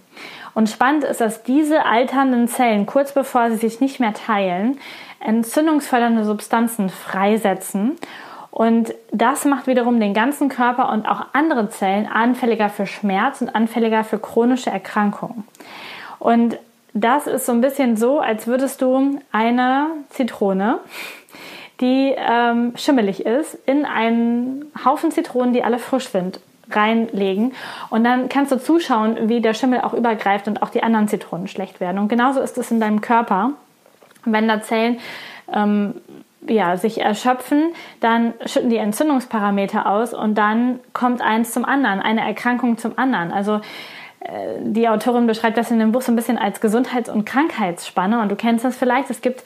Und 0.55 0.69
spannend 0.69 1.03
ist, 1.03 1.21
dass 1.21 1.43
diese 1.43 1.85
alternden 1.85 2.47
Zellen, 2.47 2.85
kurz 2.85 3.13
bevor 3.13 3.51
sie 3.51 3.57
sich 3.57 3.81
nicht 3.81 4.00
mehr 4.00 4.13
teilen, 4.13 4.79
entzündungsfördernde 5.19 6.24
Substanzen 6.24 6.89
freisetzen. 6.89 7.97
Und 8.51 8.95
das 9.12 9.43
macht 9.43 9.67
wiederum 9.67 10.00
den 10.00 10.13
ganzen 10.13 10.47
Körper 10.47 10.89
und 10.91 11.05
auch 11.07 11.25
andere 11.33 11.69
Zellen 11.69 12.07
anfälliger 12.07 12.69
für 12.69 12.88
Schmerz 12.88 13.41
und 13.41 13.53
anfälliger 13.53 14.05
für 14.05 14.17
chronische 14.17 14.69
Erkrankungen. 14.69 15.43
Und 16.19 16.57
das 16.93 17.27
ist 17.27 17.45
so 17.45 17.51
ein 17.51 17.59
bisschen 17.59 17.97
so, 17.97 18.21
als 18.21 18.47
würdest 18.47 18.81
du 18.81 19.19
eine 19.33 19.88
Zitrone, 20.09 20.79
die 21.81 22.15
ähm, 22.15 22.71
schimmelig 22.77 23.25
ist, 23.25 23.57
in 23.65 23.83
einen 23.83 24.71
Haufen 24.85 25.12
Zitronen, 25.12 25.51
die 25.51 25.62
alle 25.62 25.79
frisch 25.79 26.07
sind, 26.07 26.39
reinlegen. 26.69 27.53
Und 27.89 28.03
dann 28.03 28.29
kannst 28.29 28.51
du 28.51 28.57
zuschauen, 28.57 29.29
wie 29.29 29.41
der 29.41 29.53
Schimmel 29.53 29.81
auch 29.81 29.93
übergreift 29.93 30.48
und 30.48 30.62
auch 30.62 30.69
die 30.69 30.84
anderen 30.84 31.07
Zitronen 31.07 31.48
schlecht 31.48 31.79
werden. 31.79 32.00
Und 32.00 32.07
genauso 32.07 32.41
ist 32.41 32.57
es 32.57 32.72
in 32.72 32.79
deinem 32.79 33.01
Körper. 33.01 33.51
Wenn 34.25 34.48
da 34.48 34.62
Zellen 34.62 35.00
ähm, 35.53 35.95
ja, 36.48 36.77
sich 36.77 37.01
erschöpfen, 37.01 37.74
dann 38.00 38.34
schütten 38.45 38.69
die 38.69 38.77
Entzündungsparameter 38.77 39.88
aus 39.88 40.13
und 40.13 40.36
dann 40.36 40.79
kommt 40.93 41.22
eins 41.22 41.51
zum 41.51 41.65
anderen, 41.65 42.00
eine 42.00 42.22
Erkrankung 42.22 42.77
zum 42.77 42.98
anderen. 42.98 43.31
Also 43.31 43.62
die 44.62 44.89
Autorin 44.89 45.27
beschreibt 45.27 45.58
das 45.58 45.72
in 45.72 45.79
dem 45.79 45.91
Buch 45.91 46.01
so 46.01 46.12
ein 46.12 46.15
bisschen 46.15 46.38
als 46.38 46.60
Gesundheits- 46.62 47.10
und 47.10 47.25
Krankheitsspanne. 47.25 48.22
Und 48.22 48.29
du 48.29 48.36
kennst 48.36 48.65
das 48.65 48.75
vielleicht. 48.75 49.10
Es 49.10 49.22
gibt 49.22 49.44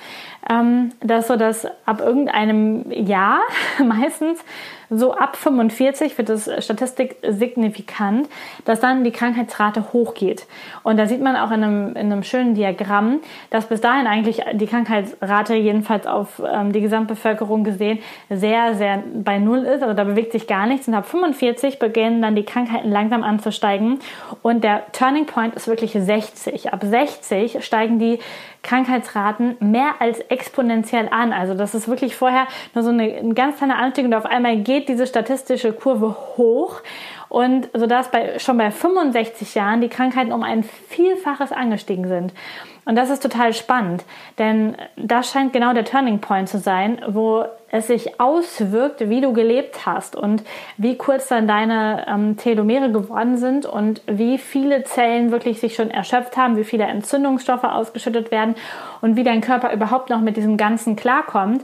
ähm, 0.50 0.92
das 1.02 1.28
so, 1.28 1.36
dass 1.36 1.68
ab 1.86 2.02
irgendeinem 2.02 2.90
Jahr 2.92 3.40
meistens 3.84 4.44
so 4.90 5.14
ab 5.14 5.36
45 5.36 6.18
wird 6.18 6.30
es 6.30 6.50
Statistik 6.64 7.18
signifikant, 7.28 8.28
dass 8.66 8.80
dann 8.80 9.04
die 9.04 9.12
Krankheitsrate 9.12 9.94
hochgeht. 9.94 10.48
Und 10.82 10.98
da 10.98 11.06
sieht 11.06 11.22
man 11.22 11.36
auch 11.36 11.52
in 11.52 11.64
einem, 11.64 11.90
in 11.90 12.12
einem 12.12 12.24
schönen 12.24 12.56
Diagramm, 12.56 13.20
dass 13.52 13.68
bis 13.68 13.82
dahin 13.82 14.08
eigentlich 14.08 14.42
die 14.54 14.66
Krankheitsrate 14.66 15.54
jedenfalls 15.54 16.08
auf 16.08 16.42
ähm, 16.44 16.72
die 16.72 16.82
Gesamtbevölkerung 16.82 17.64
gesehen 17.64 18.00
sehr, 18.30 18.74
sehr 18.76 19.04
bei 19.14 19.38
Null 19.38 19.60
ist. 19.60 19.84
Also 19.84 19.94
da 19.94 20.04
bewegt 20.04 20.32
sich 20.32 20.48
gar 20.48 20.66
nichts. 20.66 20.88
Und 20.88 20.96
ab 20.96 21.06
45 21.06 21.78
beginnen 21.78 22.22
dann 22.22 22.36
die 22.36 22.44
Krankheiten 22.44 22.90
langsam 22.90 23.24
anzusteigen 23.24 24.00
und 24.42 24.64
der 24.64 24.69
der 24.70 24.92
Turning 24.92 25.26
Point 25.26 25.56
ist 25.56 25.68
wirklich 25.68 25.94
60. 25.94 26.72
Ab 26.72 26.82
60 26.84 27.66
steigen 27.66 27.98
die 27.98 28.20
Krankheitsraten 28.62 29.58
mehr 29.60 29.96
als 30.00 30.20
exponentiell 30.20 31.10
an. 31.10 31.34
Also 31.34 31.56
das 31.56 31.74
ist 31.74 31.88
wirklich 31.88 32.16
vorher 32.16 32.46
nur 32.76 32.84
so 32.84 32.92
eine, 32.92 33.16
ein 33.16 33.34
ganz 33.34 33.58
kleiner 33.58 33.78
Anstieg 33.78 34.06
und 34.06 34.14
auf 34.14 34.26
einmal 34.26 34.58
geht 34.58 34.88
diese 34.88 35.08
statistische 35.08 35.74
Kurve 35.74 36.16
hoch 36.38 36.82
und 37.30 37.70
sodass 37.74 38.10
bei, 38.10 38.40
schon 38.40 38.58
bei 38.58 38.72
65 38.72 39.56
Jahren 39.56 39.82
die 39.82 39.90
Krankheiten 39.90 40.34
um 40.34 40.44
ein 40.44 40.64
Vielfaches 40.64 41.52
angestiegen 41.52 42.08
sind. 42.08 42.34
Und 42.86 42.96
das 42.96 43.12
ist 43.12 43.22
total 43.22 43.54
spannend, 43.54 44.04
denn 44.40 44.76
das 44.96 45.32
scheint 45.32 45.54
genau 45.54 45.74
der 45.74 45.86
Turning 45.86 46.20
Point 46.20 46.50
zu 46.50 46.58
sein, 46.58 47.00
wo 47.08 47.46
es 47.70 47.86
sich 47.86 48.20
auswirkt, 48.20 49.10
wie 49.10 49.22
du 49.22 49.32
gelebt 49.32 49.86
hast 49.86 50.16
und 50.16 50.44
wie 50.78 50.98
kurz 50.98 51.28
dann 51.28 51.48
deine 51.48 52.08
ähm, 52.08 52.36
Telomere 52.38 52.92
geworden 52.92 53.38
sind 53.38 53.68
und 53.68 54.02
wie 54.08 54.40
viele 54.40 54.84
Zellen 54.86 55.32
wirklich 55.32 55.60
sich 55.60 55.76
schon 55.76 55.92
erschöpft 55.92 56.36
haben, 56.36 56.58
wie 56.58 56.64
viele 56.64 56.86
Entzündungsstoffe 56.86 57.64
ausgeschüttet 57.64 58.32
werden 58.32 58.56
und 59.02 59.16
wie 59.16 59.24
dein 59.24 59.42
Körper 59.42 59.72
überhaupt 59.72 60.10
noch 60.10 60.22
mit 60.22 60.36
diesem 60.36 60.58
Ganzen 60.58 60.96
klarkommt. 60.96 61.64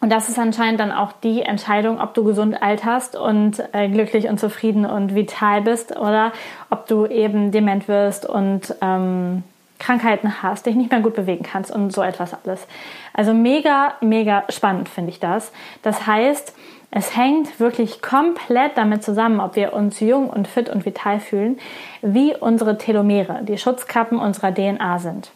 Und 0.00 0.10
das 0.10 0.28
ist 0.28 0.38
anscheinend 0.38 0.80
dann 0.80 0.92
auch 0.92 1.12
die 1.12 1.42
Entscheidung, 1.42 2.00
ob 2.00 2.14
du 2.14 2.24
gesund 2.24 2.62
alterst 2.62 3.16
und 3.16 3.62
äh, 3.72 3.88
glücklich 3.88 4.28
und 4.28 4.40
zufrieden 4.40 4.86
und 4.86 5.14
vital 5.14 5.60
bist 5.60 5.96
oder 5.96 6.32
ob 6.70 6.86
du 6.86 7.06
eben 7.06 7.52
dement 7.52 7.86
wirst 7.86 8.24
und 8.24 8.74
ähm, 8.80 9.42
Krankheiten 9.78 10.42
hast, 10.42 10.66
dich 10.66 10.74
nicht 10.74 10.90
mehr 10.90 11.00
gut 11.00 11.14
bewegen 11.14 11.44
kannst 11.44 11.70
und 11.70 11.92
so 11.92 12.02
etwas 12.02 12.34
alles. 12.44 12.66
Also 13.12 13.34
mega, 13.34 13.94
mega 14.00 14.44
spannend 14.48 14.88
finde 14.88 15.10
ich 15.10 15.20
das. 15.20 15.52
Das 15.82 16.06
heißt, 16.06 16.54
es 16.90 17.16
hängt 17.16 17.60
wirklich 17.60 18.02
komplett 18.02 18.76
damit 18.76 19.04
zusammen, 19.04 19.40
ob 19.40 19.54
wir 19.54 19.72
uns 19.72 20.00
jung 20.00 20.28
und 20.28 20.48
fit 20.48 20.68
und 20.68 20.84
vital 20.84 21.20
fühlen, 21.20 21.58
wie 22.02 22.34
unsere 22.34 22.78
Telomere, 22.78 23.40
die 23.42 23.58
Schutzkappen 23.58 24.18
unserer 24.18 24.52
DNA 24.52 24.98
sind. 24.98 25.30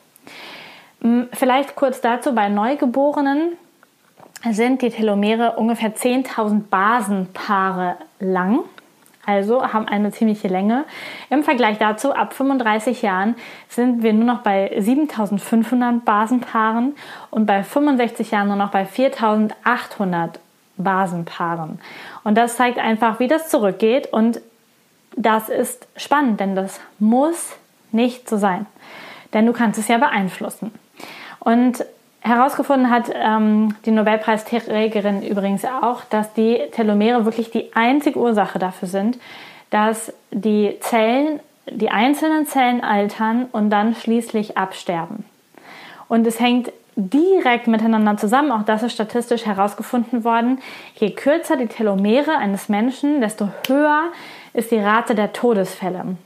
Hm, 1.01 1.29
vielleicht 1.33 1.77
kurz 1.77 2.01
dazu, 2.01 2.35
bei 2.35 2.49
Neugeborenen 2.49 3.57
sind 4.51 4.83
die 4.83 4.91
Telomere 4.91 5.53
ungefähr 5.53 5.95
10.000 5.95 6.65
Basenpaare 6.69 7.97
lang, 8.19 8.61
also 9.27 9.73
haben 9.73 9.89
eine 9.89 10.13
ziemliche 10.13 10.49
Länge. 10.49 10.85
Im 11.31 11.43
Vergleich 11.43 11.79
dazu, 11.79 12.13
ab 12.13 12.35
35 12.35 13.03
Jahren 13.03 13.37
sind 13.69 14.03
wir 14.03 14.13
nur 14.13 14.25
noch 14.25 14.43
bei 14.43 14.77
7.500 14.79 16.01
Basenpaaren 16.05 16.95
und 17.31 17.47
bei 17.47 17.63
65 17.63 18.31
Jahren 18.31 18.49
nur 18.49 18.57
noch 18.57 18.71
bei 18.71 18.85
4.800 18.85 20.31
Basenpaaren. 20.77 21.81
Und 22.25 22.37
das 22.37 22.57
zeigt 22.57 22.79
einfach, 22.79 23.21
wie 23.21 23.29
das 23.29 23.49
zurückgeht 23.49 24.13
und 24.13 24.41
das 25.17 25.49
ist 25.49 25.87
spannend, 25.97 26.41
denn 26.41 26.57
das 26.57 26.81
muss 26.99 27.57
nicht 27.93 28.29
so 28.29 28.37
sein. 28.37 28.67
Denn 29.33 29.47
du 29.47 29.53
kannst 29.53 29.79
es 29.79 29.89
ja 29.89 29.99
beeinflussen. 29.99 30.73
Und 31.39 31.85
Herausgefunden 32.27 32.89
hat 32.89 33.11
ähm, 33.15 33.75
die 33.85 33.91
Nobelpreisträgerin 33.91 35.23
übrigens 35.23 35.67
auch, 35.67 36.05
dass 36.05 36.33
die 36.33 36.59
Telomere 36.73 37.27
wirklich 37.27 37.51
die 37.51 37.77
einzige 37.77 38.19
Ursache 38.19 38.59
dafür 38.59 38.89
sind, 38.89 39.19
dass 39.69 40.11
die 40.31 40.79
Zellen, 40.81 41.41
die 41.71 41.91
einzelnen 41.91 42.47
Zellen 42.47 42.81
altern 42.83 43.47
und 43.53 43.69
dann 43.69 43.95
schließlich 43.95 44.57
absterben. 44.57 45.27
Und 46.09 46.27
es 46.27 46.41
hängt 46.41 46.73
direkt 46.97 47.67
miteinander 47.67 48.17
zusammen, 48.17 48.53
auch 48.53 48.65
das 48.65 48.83
ist 48.83 48.93
statistisch 48.93 49.45
herausgefunden 49.45 50.25
worden. 50.25 50.61
Je 50.95 51.11
kürzer 51.11 51.57
die 51.57 51.67
Telomere 51.67 52.39
eines 52.39 52.71
Menschen, 52.71 53.21
desto 53.21 53.49
höher 53.67 54.05
ist 54.55 54.71
die 54.71 54.79
Rate 54.79 55.15
der 55.15 55.35
Todesfälle. 55.35 56.17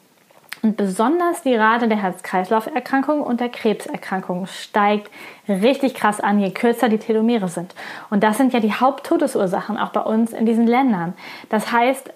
Und 0.62 0.76
besonders 0.76 1.42
die 1.42 1.54
Rate 1.54 1.88
der 1.88 2.02
Herz-Kreislauf-Erkrankungen 2.02 3.22
und 3.22 3.40
der 3.40 3.48
Krebserkrankungen 3.48 4.46
steigt 4.46 5.10
richtig 5.48 5.94
krass 5.94 6.20
an, 6.20 6.40
je 6.40 6.50
kürzer 6.50 6.88
die 6.88 6.98
Telomere 6.98 7.48
sind. 7.48 7.74
Und 8.10 8.24
das 8.24 8.36
sind 8.38 8.52
ja 8.52 8.60
die 8.60 8.72
Haupttodesursachen 8.72 9.78
auch 9.78 9.90
bei 9.90 10.00
uns 10.00 10.32
in 10.32 10.46
diesen 10.46 10.66
Ländern. 10.66 11.14
Das 11.48 11.70
heißt, 11.70 12.10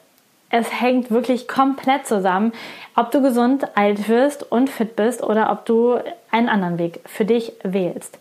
es 0.51 0.81
hängt 0.81 1.11
wirklich 1.11 1.49
komplett 1.49 2.07
zusammen, 2.07 2.53
ob 2.95 3.11
du 3.11 3.23
gesund 3.23 3.77
alt 3.77 4.09
wirst 4.09 4.51
und 4.51 4.69
fit 4.69 4.97
bist 4.97 5.23
oder 5.23 5.51
ob 5.51 5.65
du 5.65 5.99
einen 6.31 6.49
anderen 6.49 6.79
Weg 6.79 7.01
für 7.07 7.25
dich 7.25 7.53
wählst. 7.63 8.19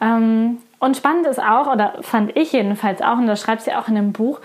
Ähm, 0.00 0.58
und 0.78 0.96
spannend 0.96 1.26
ist 1.26 1.42
auch, 1.42 1.66
oder 1.66 1.94
fand 2.02 2.36
ich 2.36 2.52
jedenfalls 2.52 3.02
auch, 3.02 3.18
und 3.18 3.26
das 3.26 3.40
schreibt 3.40 3.62
sie 3.62 3.74
auch 3.74 3.88
in 3.88 3.96
dem 3.96 4.12
Buch, 4.12 4.40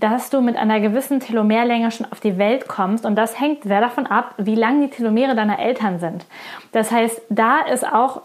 dass 0.00 0.30
du 0.30 0.40
mit 0.40 0.56
einer 0.56 0.80
gewissen 0.80 1.20
Telomerlänge 1.20 1.90
schon 1.90 2.10
auf 2.10 2.20
die 2.20 2.38
Welt 2.38 2.66
kommst. 2.68 3.04
Und 3.04 3.16
das 3.16 3.38
hängt 3.38 3.64
sehr 3.64 3.80
davon 3.80 4.06
ab, 4.06 4.34
wie 4.38 4.54
lang 4.54 4.80
die 4.80 4.88
Telomere 4.88 5.34
deiner 5.34 5.58
Eltern 5.58 6.00
sind. 6.00 6.24
Das 6.72 6.90
heißt, 6.90 7.20
da 7.28 7.60
ist 7.60 7.86
auch, 7.86 8.22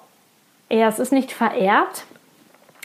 ja, 0.70 0.88
es 0.88 1.00
ist 1.00 1.12
nicht 1.12 1.32
vererbt, 1.32 2.05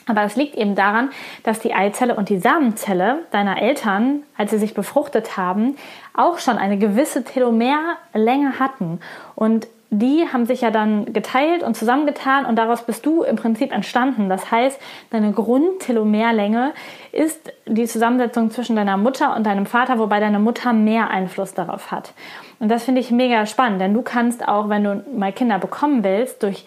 aber 0.07 0.25
es 0.25 0.35
liegt 0.35 0.57
eben 0.57 0.75
daran, 0.75 1.11
dass 1.45 1.61
die 1.61 1.73
Eizelle 1.73 2.17
und 2.17 2.29
die 2.29 2.39
Samenzelle 2.39 3.21
deiner 3.31 3.63
Eltern, 3.63 4.25
als 4.37 4.51
sie 4.51 4.59
sich 4.59 4.75
befruchtet 4.75 5.37
haben, 5.37 5.77
auch 6.15 6.39
schon 6.39 6.59
eine 6.59 6.79
gewisse 6.79 7.23
Telomerlänge 7.23 8.59
hatten. 8.59 9.01
Und 9.37 9.69
die 9.91 10.25
haben 10.33 10.47
sich 10.47 10.61
ja 10.61 10.71
dann 10.71 11.13
geteilt 11.13 11.65
und 11.65 11.77
zusammengetan 11.77 12.47
und 12.47 12.57
daraus 12.57 12.83
bist 12.87 13.05
du 13.05 13.25
im 13.25 13.35
Prinzip 13.35 13.73
entstanden. 13.73 14.29
Das 14.29 14.51
heißt, 14.51 14.81
deine 15.11 15.33
Grundtelomerlänge 15.33 16.73
ist 17.11 17.53
die 17.67 17.87
Zusammensetzung 17.87 18.53
zwischen 18.53 18.77
deiner 18.77 18.97
Mutter 18.97 19.35
und 19.35 19.45
deinem 19.45 19.67
Vater, 19.67 19.99
wobei 19.99 20.21
deine 20.21 20.39
Mutter 20.39 20.73
mehr 20.73 21.11
Einfluss 21.11 21.55
darauf 21.55 21.91
hat. 21.91 22.13
Und 22.61 22.69
das 22.69 22.85
finde 22.85 23.01
ich 23.01 23.11
mega 23.11 23.47
spannend, 23.47 23.81
denn 23.81 23.93
du 23.93 24.03
kannst 24.03 24.47
auch, 24.47 24.69
wenn 24.69 24.85
du 24.85 25.05
mal 25.17 25.33
Kinder 25.33 25.59
bekommen 25.59 26.05
willst, 26.05 26.45
durch 26.45 26.65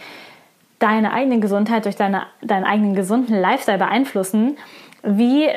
deine 0.80 1.14
eigene 1.14 1.40
Gesundheit, 1.40 1.86
durch 1.86 1.96
deine, 1.96 2.24
deinen 2.42 2.66
eigenen 2.66 2.94
gesunden 2.94 3.40
Lifestyle 3.40 3.78
beeinflussen, 3.78 4.58
wie 5.02 5.48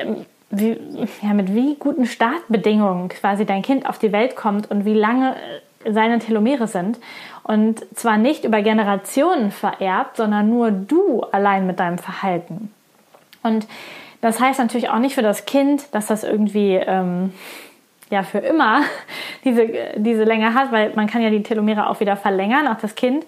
wie, 0.50 0.78
ja, 1.23 1.35
mit 1.35 1.52
wie 1.54 1.75
guten 1.75 2.06
Startbedingungen 2.06 3.08
quasi 3.08 3.44
dein 3.44 3.62
Kind 3.62 3.85
auf 3.87 3.99
die 3.99 4.12
Welt 4.12 4.37
kommt 4.37 4.70
und 4.70 4.85
wie 4.85 4.94
lange 4.94 5.35
seine 5.88 6.18
Telomere 6.18 6.66
sind. 6.66 6.99
Und 7.47 7.87
zwar 7.95 8.17
nicht 8.17 8.45
über 8.45 8.61
Generationen 8.61 9.53
vererbt, 9.53 10.17
sondern 10.17 10.50
nur 10.50 10.73
du 10.73 11.21
allein 11.31 11.65
mit 11.65 11.79
deinem 11.79 11.99
Verhalten. 11.99 12.75
Und 13.45 13.69
das 14.21 14.41
heißt 14.41 14.59
natürlich 14.59 14.91
auch 14.91 14.99
nicht 14.99 15.15
für 15.15 15.23
das 15.23 15.47
Kind, 15.47 15.95
dass 15.95 16.09
das 16.09 16.25
irgendwie 16.25 16.75
ähm, 16.75 17.33
ja 18.11 18.25
für 18.25 18.38
immer 18.38 18.81
diese, 19.45 19.69
diese 19.95 20.25
Länge 20.25 20.55
hat, 20.55 20.73
weil 20.73 20.93
man 20.97 21.07
kann 21.07 21.23
ja 21.23 21.31
die 21.31 21.45
Telomere 21.45 21.88
auch 21.88 22.00
wieder 22.00 22.17
verlängern, 22.17 22.67
auch 22.67 22.81
das 22.81 22.97
Kind 22.97 23.25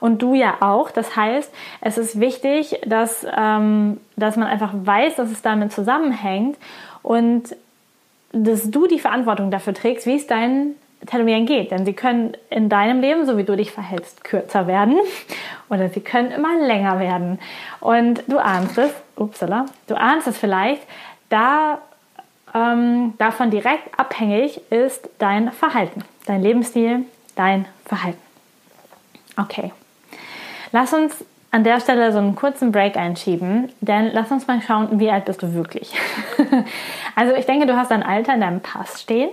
und 0.00 0.20
du 0.20 0.34
ja 0.34 0.56
auch. 0.60 0.90
Das 0.90 1.16
heißt, 1.16 1.50
es 1.80 1.96
ist 1.96 2.20
wichtig, 2.20 2.78
dass, 2.84 3.26
ähm, 3.34 4.00
dass 4.16 4.36
man 4.36 4.48
einfach 4.48 4.72
weiß, 4.74 5.16
dass 5.16 5.30
es 5.30 5.40
damit 5.40 5.72
zusammenhängt 5.72 6.58
und 7.02 7.56
dass 8.32 8.70
du 8.70 8.86
die 8.86 8.98
Verantwortung 8.98 9.50
dafür 9.50 9.72
trägst, 9.72 10.06
wie 10.06 10.16
es 10.16 10.26
dein 10.26 10.74
Telomeren 11.06 11.46
geht. 11.46 11.70
Denn 11.70 11.84
sie 11.84 11.92
können 11.92 12.36
in 12.50 12.68
deinem 12.68 13.00
Leben, 13.00 13.26
so 13.26 13.36
wie 13.36 13.44
du 13.44 13.56
dich 13.56 13.70
verhältst, 13.70 14.24
kürzer 14.24 14.66
werden 14.66 14.98
oder 15.68 15.88
sie 15.88 16.00
können 16.00 16.30
immer 16.30 16.58
länger 16.58 17.00
werden. 17.00 17.38
Und 17.80 18.22
du 18.28 18.38
ahnst 18.38 18.78
es, 18.78 18.92
upsala, 19.16 19.66
du 19.86 19.94
ahnst 19.94 20.26
es 20.26 20.38
vielleicht, 20.38 20.82
da 21.28 21.78
ähm, 22.54 23.14
davon 23.18 23.50
direkt 23.50 23.98
abhängig 23.98 24.60
ist 24.70 25.08
dein 25.18 25.50
Verhalten, 25.52 26.04
dein 26.26 26.42
Lebensstil, 26.42 27.04
dein 27.34 27.66
Verhalten. 27.86 28.20
Okay, 29.38 29.72
lass 30.72 30.92
uns 30.92 31.24
an 31.50 31.64
der 31.64 31.80
Stelle 31.80 32.12
so 32.12 32.18
einen 32.18 32.34
kurzen 32.34 32.72
Break 32.72 32.96
einschieben, 32.96 33.70
denn 33.80 34.10
lass 34.12 34.30
uns 34.30 34.46
mal 34.46 34.60
schauen, 34.62 35.00
wie 35.00 35.10
alt 35.10 35.26
bist 35.26 35.42
du 35.42 35.54
wirklich. 35.54 35.92
also 37.14 37.34
ich 37.34 37.46
denke, 37.46 37.66
du 37.66 37.76
hast 37.76 37.90
dein 37.90 38.02
Alter 38.02 38.34
in 38.34 38.40
deinem 38.40 38.60
Pass 38.60 39.00
stehen 39.00 39.30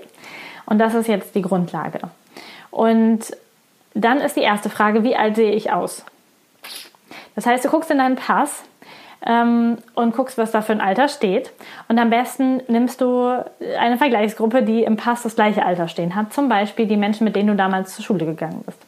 und 0.70 0.78
das 0.78 0.94
ist 0.94 1.08
jetzt 1.08 1.36
die 1.36 1.42
Grundlage. 1.42 2.00
Und 2.72 3.22
dann 3.96 4.20
ist 4.20 4.36
die 4.36 4.42
erste 4.42 4.70
Frage, 4.70 5.04
wie 5.04 5.16
alt 5.16 5.36
sehe 5.36 5.52
ich 5.52 5.72
aus? 5.72 6.06
Das 7.36 7.46
heißt, 7.46 7.66
du 7.66 7.70
guckst 7.70 7.90
in 7.90 7.98
deinen 7.98 8.16
Pass 8.16 8.64
ähm, 9.26 9.80
und 9.96 10.16
guckst, 10.16 10.38
was 10.38 10.52
da 10.52 10.62
für 10.62 10.74
ein 10.74 10.82
Alter 10.82 11.08
steht. 11.08 11.52
Und 11.88 11.98
am 11.98 12.12
besten 12.12 12.62
nimmst 12.68 13.02
du 13.02 13.44
eine 13.80 13.98
Vergleichsgruppe, 13.98 14.62
die 14.62 14.84
im 14.84 14.96
Pass 14.96 15.24
das 15.24 15.36
gleiche 15.36 15.66
Alter 15.66 15.88
stehen 15.88 16.16
hat. 16.16 16.34
Zum 16.34 16.50
Beispiel 16.50 16.86
die 16.86 16.98
Menschen, 16.98 17.26
mit 17.26 17.36
denen 17.36 17.48
du 17.48 17.56
damals 17.56 17.96
zur 17.96 18.06
Schule 18.06 18.26
gegangen 18.26 18.62
bist. 18.66 18.80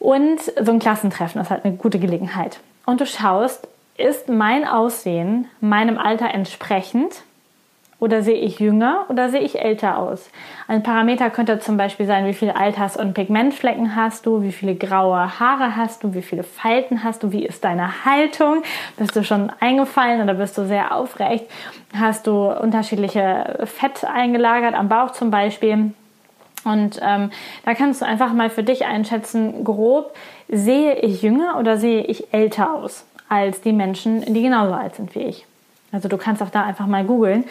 Und 0.00 0.40
so 0.40 0.72
ein 0.72 0.78
Klassentreffen 0.80 1.40
ist 1.40 1.50
halt 1.50 1.64
eine 1.64 1.76
gute 1.76 1.98
Gelegenheit. 1.98 2.58
Und 2.84 3.00
du 3.00 3.06
schaust, 3.06 3.68
ist 3.96 4.28
mein 4.28 4.66
Aussehen 4.66 5.48
meinem 5.60 5.98
Alter 5.98 6.32
entsprechend? 6.34 7.22
Oder 8.00 8.22
sehe 8.22 8.36
ich 8.36 8.60
jünger 8.60 9.06
oder 9.08 9.28
sehe 9.28 9.40
ich 9.40 9.58
älter 9.58 9.98
aus? 9.98 10.30
Ein 10.68 10.84
Parameter 10.84 11.30
könnte 11.30 11.58
zum 11.58 11.76
Beispiel 11.76 12.06
sein, 12.06 12.26
wie 12.26 12.32
viele 12.34 12.54
Alters- 12.54 12.96
und 12.96 13.12
Pigmentflecken 13.12 13.96
hast 13.96 14.24
du, 14.24 14.42
wie 14.42 14.52
viele 14.52 14.76
graue 14.76 15.40
Haare 15.40 15.74
hast 15.74 16.04
du, 16.04 16.14
wie 16.14 16.22
viele 16.22 16.44
Falten 16.44 17.02
hast 17.02 17.24
du, 17.24 17.32
wie 17.32 17.44
ist 17.44 17.64
deine 17.64 18.04
Haltung? 18.04 18.62
Bist 18.96 19.16
du 19.16 19.24
schon 19.24 19.50
eingefallen 19.58 20.22
oder 20.22 20.34
bist 20.34 20.56
du 20.56 20.64
sehr 20.64 20.94
aufrecht? 20.94 21.46
Hast 21.98 22.28
du 22.28 22.48
unterschiedliche 22.48 23.64
Fett 23.64 24.04
eingelagert 24.04 24.74
am 24.74 24.88
Bauch 24.88 25.10
zum 25.10 25.32
Beispiel? 25.32 25.92
Und 26.64 27.00
ähm, 27.02 27.30
da 27.64 27.74
kannst 27.74 28.00
du 28.00 28.06
einfach 28.06 28.32
mal 28.32 28.50
für 28.50 28.62
dich 28.62 28.84
einschätzen, 28.84 29.64
grob, 29.64 30.14
sehe 30.48 30.94
ich 31.00 31.22
jünger 31.22 31.58
oder 31.58 31.78
sehe 31.78 32.02
ich 32.02 32.32
älter 32.32 32.74
aus 32.74 33.06
als 33.28 33.60
die 33.60 33.72
Menschen, 33.72 34.32
die 34.32 34.42
genauso 34.42 34.74
alt 34.74 34.94
sind 34.94 35.14
wie 35.16 35.22
ich. 35.22 35.46
Also 35.90 36.08
du 36.08 36.18
kannst 36.18 36.42
auch 36.42 36.50
da 36.50 36.64
einfach 36.64 36.86
mal 36.86 37.04
googeln 37.04 37.44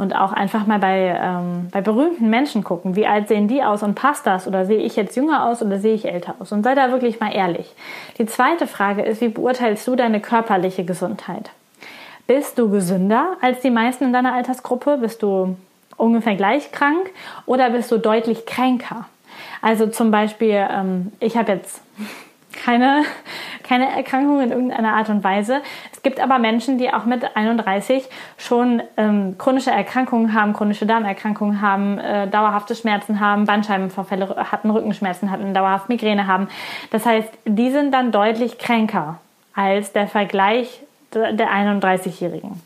und 0.00 0.16
auch 0.16 0.32
einfach 0.32 0.66
mal 0.66 0.78
bei, 0.78 1.14
ähm, 1.22 1.68
bei 1.70 1.82
berühmten 1.82 2.30
Menschen 2.30 2.64
gucken, 2.64 2.96
wie 2.96 3.06
alt 3.06 3.28
sehen 3.28 3.48
die 3.48 3.62
aus 3.62 3.82
und 3.82 3.94
passt 3.94 4.26
das 4.26 4.48
oder 4.48 4.64
sehe 4.64 4.78
ich 4.78 4.96
jetzt 4.96 5.14
jünger 5.14 5.44
aus 5.44 5.60
oder 5.60 5.78
sehe 5.78 5.92
ich 5.92 6.06
älter 6.06 6.36
aus 6.38 6.52
und 6.52 6.62
sei 6.62 6.74
da 6.74 6.90
wirklich 6.90 7.20
mal 7.20 7.34
ehrlich. 7.34 7.70
Die 8.16 8.24
zweite 8.24 8.66
Frage 8.66 9.02
ist, 9.02 9.20
wie 9.20 9.28
beurteilst 9.28 9.86
du 9.86 9.96
deine 9.96 10.20
körperliche 10.20 10.86
Gesundheit? 10.86 11.50
Bist 12.26 12.58
du 12.58 12.70
gesünder 12.70 13.36
als 13.42 13.60
die 13.60 13.68
meisten 13.68 14.04
in 14.04 14.14
deiner 14.14 14.32
Altersgruppe? 14.32 14.96
Bist 14.96 15.22
du 15.22 15.56
ungefähr 15.98 16.34
gleich 16.34 16.72
krank 16.72 17.10
oder 17.44 17.68
bist 17.68 17.92
du 17.92 17.98
deutlich 17.98 18.46
kränker? 18.46 19.04
Also 19.60 19.86
zum 19.86 20.10
Beispiel, 20.10 20.66
ähm, 20.70 21.12
ich 21.20 21.36
habe 21.36 21.52
jetzt 21.52 21.82
keine, 22.64 23.02
keine 23.70 23.88
Erkrankung 23.88 24.40
in 24.40 24.50
irgendeiner 24.50 24.94
Art 24.94 25.10
und 25.10 25.22
Weise. 25.22 25.62
Es 25.92 26.02
gibt 26.02 26.18
aber 26.18 26.40
Menschen, 26.40 26.76
die 26.76 26.92
auch 26.92 27.04
mit 27.04 27.36
31 27.36 28.02
schon 28.36 28.82
ähm, 28.96 29.36
chronische 29.38 29.70
Erkrankungen 29.70 30.34
haben, 30.34 30.54
chronische 30.54 30.86
Darmerkrankungen 30.86 31.60
haben, 31.60 31.98
äh, 31.98 32.26
dauerhafte 32.26 32.74
Schmerzen 32.74 33.20
haben, 33.20 33.44
Bandscheibenvorfälle 33.44 34.50
hatten, 34.50 34.70
Rückenschmerzen 34.70 35.30
hatten, 35.30 35.54
dauerhaft 35.54 35.88
Migräne 35.88 36.26
haben. 36.26 36.48
Das 36.90 37.06
heißt, 37.06 37.28
die 37.44 37.70
sind 37.70 37.92
dann 37.92 38.10
deutlich 38.10 38.58
kränker 38.58 39.20
als 39.54 39.92
der 39.92 40.08
Vergleich 40.08 40.82
der 41.14 41.48
31-Jährigen. 41.48 42.60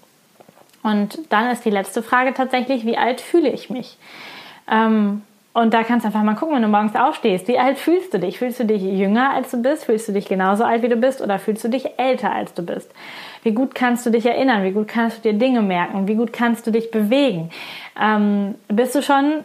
Und 0.82 1.18
dann 1.28 1.50
ist 1.50 1.66
die 1.66 1.70
letzte 1.70 2.02
Frage 2.02 2.32
tatsächlich, 2.32 2.86
wie 2.86 2.96
alt 2.96 3.20
fühle 3.20 3.50
ich 3.50 3.68
mich? 3.68 3.98
Ähm, 4.70 5.20
und 5.54 5.72
da 5.72 5.84
kannst 5.84 6.04
du 6.04 6.08
einfach 6.08 6.24
mal 6.24 6.34
gucken, 6.34 6.56
wenn 6.56 6.62
du 6.62 6.68
morgens 6.68 6.96
aufstehst, 6.96 7.46
wie 7.46 7.60
alt 7.60 7.78
fühlst 7.78 8.12
du 8.12 8.18
dich? 8.18 8.40
Fühlst 8.40 8.58
du 8.58 8.64
dich 8.64 8.82
jünger 8.82 9.32
als 9.32 9.52
du 9.52 9.62
bist? 9.62 9.84
Fühlst 9.84 10.08
du 10.08 10.12
dich 10.12 10.26
genauso 10.26 10.64
alt 10.64 10.82
wie 10.82 10.88
du 10.88 10.96
bist? 10.96 11.22
Oder 11.22 11.38
fühlst 11.38 11.62
du 11.62 11.68
dich 11.68 11.96
älter 11.96 12.32
als 12.32 12.54
du 12.54 12.62
bist? 12.62 12.90
Wie 13.44 13.52
gut 13.52 13.72
kannst 13.72 14.04
du 14.04 14.10
dich 14.10 14.26
erinnern? 14.26 14.64
Wie 14.64 14.72
gut 14.72 14.88
kannst 14.88 15.18
du 15.18 15.30
dir 15.30 15.38
Dinge 15.38 15.62
merken? 15.62 16.08
Wie 16.08 16.16
gut 16.16 16.32
kannst 16.32 16.66
du 16.66 16.72
dich 16.72 16.90
bewegen? 16.90 17.50
Ähm, 18.00 18.56
bist 18.66 18.96
du 18.96 19.02
schon 19.02 19.44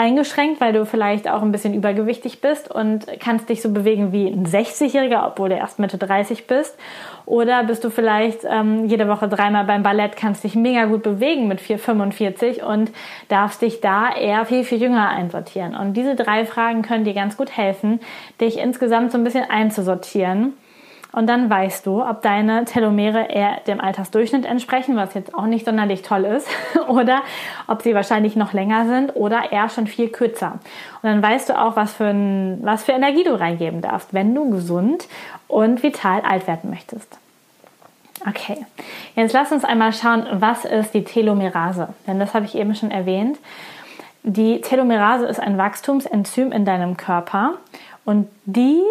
eingeschränkt, 0.00 0.62
weil 0.62 0.72
du 0.72 0.86
vielleicht 0.86 1.28
auch 1.28 1.42
ein 1.42 1.52
bisschen 1.52 1.74
übergewichtig 1.74 2.40
bist 2.40 2.70
und 2.70 3.06
kannst 3.20 3.50
dich 3.50 3.60
so 3.60 3.70
bewegen 3.70 4.12
wie 4.12 4.28
ein 4.28 4.46
60-Jähriger, 4.46 5.26
obwohl 5.26 5.50
du 5.50 5.56
erst 5.56 5.78
Mitte 5.78 5.98
30 5.98 6.46
bist? 6.46 6.74
Oder 7.26 7.64
bist 7.64 7.84
du 7.84 7.90
vielleicht 7.90 8.40
ähm, 8.48 8.86
jede 8.86 9.08
Woche 9.08 9.28
dreimal 9.28 9.66
beim 9.66 9.82
Ballett, 9.82 10.16
kannst 10.16 10.42
dich 10.42 10.54
mega 10.54 10.86
gut 10.86 11.02
bewegen 11.02 11.48
mit 11.48 11.60
4,45 11.60 12.62
und 12.62 12.90
darfst 13.28 13.60
dich 13.60 13.82
da 13.82 14.14
eher 14.14 14.46
viel, 14.46 14.64
viel 14.64 14.80
jünger 14.80 15.10
einsortieren? 15.10 15.76
Und 15.76 15.92
diese 15.92 16.14
drei 16.14 16.46
Fragen 16.46 16.80
können 16.80 17.04
dir 17.04 17.14
ganz 17.14 17.36
gut 17.36 17.54
helfen, 17.54 18.00
dich 18.40 18.58
insgesamt 18.58 19.12
so 19.12 19.18
ein 19.18 19.24
bisschen 19.24 19.50
einzusortieren 19.50 20.54
und 21.12 21.26
dann 21.26 21.50
weißt 21.50 21.86
du, 21.86 22.02
ob 22.02 22.22
deine 22.22 22.64
Telomere 22.64 23.26
eher 23.30 23.60
dem 23.66 23.80
Altersdurchschnitt 23.80 24.44
entsprechen, 24.44 24.96
was 24.96 25.14
jetzt 25.14 25.34
auch 25.34 25.46
nicht 25.46 25.64
sonderlich 25.64 26.02
toll 26.02 26.24
ist, 26.24 26.48
oder 26.88 27.22
ob 27.66 27.82
sie 27.82 27.94
wahrscheinlich 27.94 28.36
noch 28.36 28.52
länger 28.52 28.86
sind 28.86 29.16
oder 29.16 29.50
eher 29.50 29.68
schon 29.68 29.86
viel 29.86 30.08
kürzer. 30.08 30.58
Und 31.02 31.10
dann 31.10 31.22
weißt 31.22 31.48
du 31.48 31.58
auch, 31.58 31.76
was 31.76 31.94
für, 31.94 32.06
ein, 32.06 32.60
was 32.62 32.84
für 32.84 32.92
Energie 32.92 33.24
du 33.24 33.38
reingeben 33.38 33.80
darfst, 33.80 34.14
wenn 34.14 34.34
du 34.34 34.50
gesund 34.50 35.08
und 35.48 35.82
vital 35.82 36.20
alt 36.20 36.46
werden 36.46 36.70
möchtest. 36.70 37.18
Okay, 38.28 38.66
jetzt 39.16 39.32
lass 39.32 39.50
uns 39.50 39.64
einmal 39.64 39.94
schauen, 39.94 40.26
was 40.30 40.66
ist 40.66 40.92
die 40.92 41.04
Telomerase? 41.04 41.88
Denn 42.06 42.20
das 42.20 42.34
habe 42.34 42.44
ich 42.44 42.54
eben 42.54 42.74
schon 42.74 42.90
erwähnt. 42.90 43.38
Die 44.22 44.60
Telomerase 44.60 45.24
ist 45.24 45.40
ein 45.40 45.56
Wachstumsenzym 45.56 46.52
in 46.52 46.66
deinem 46.66 46.98
Körper 46.98 47.54
und 48.04 48.28
die 48.44 48.82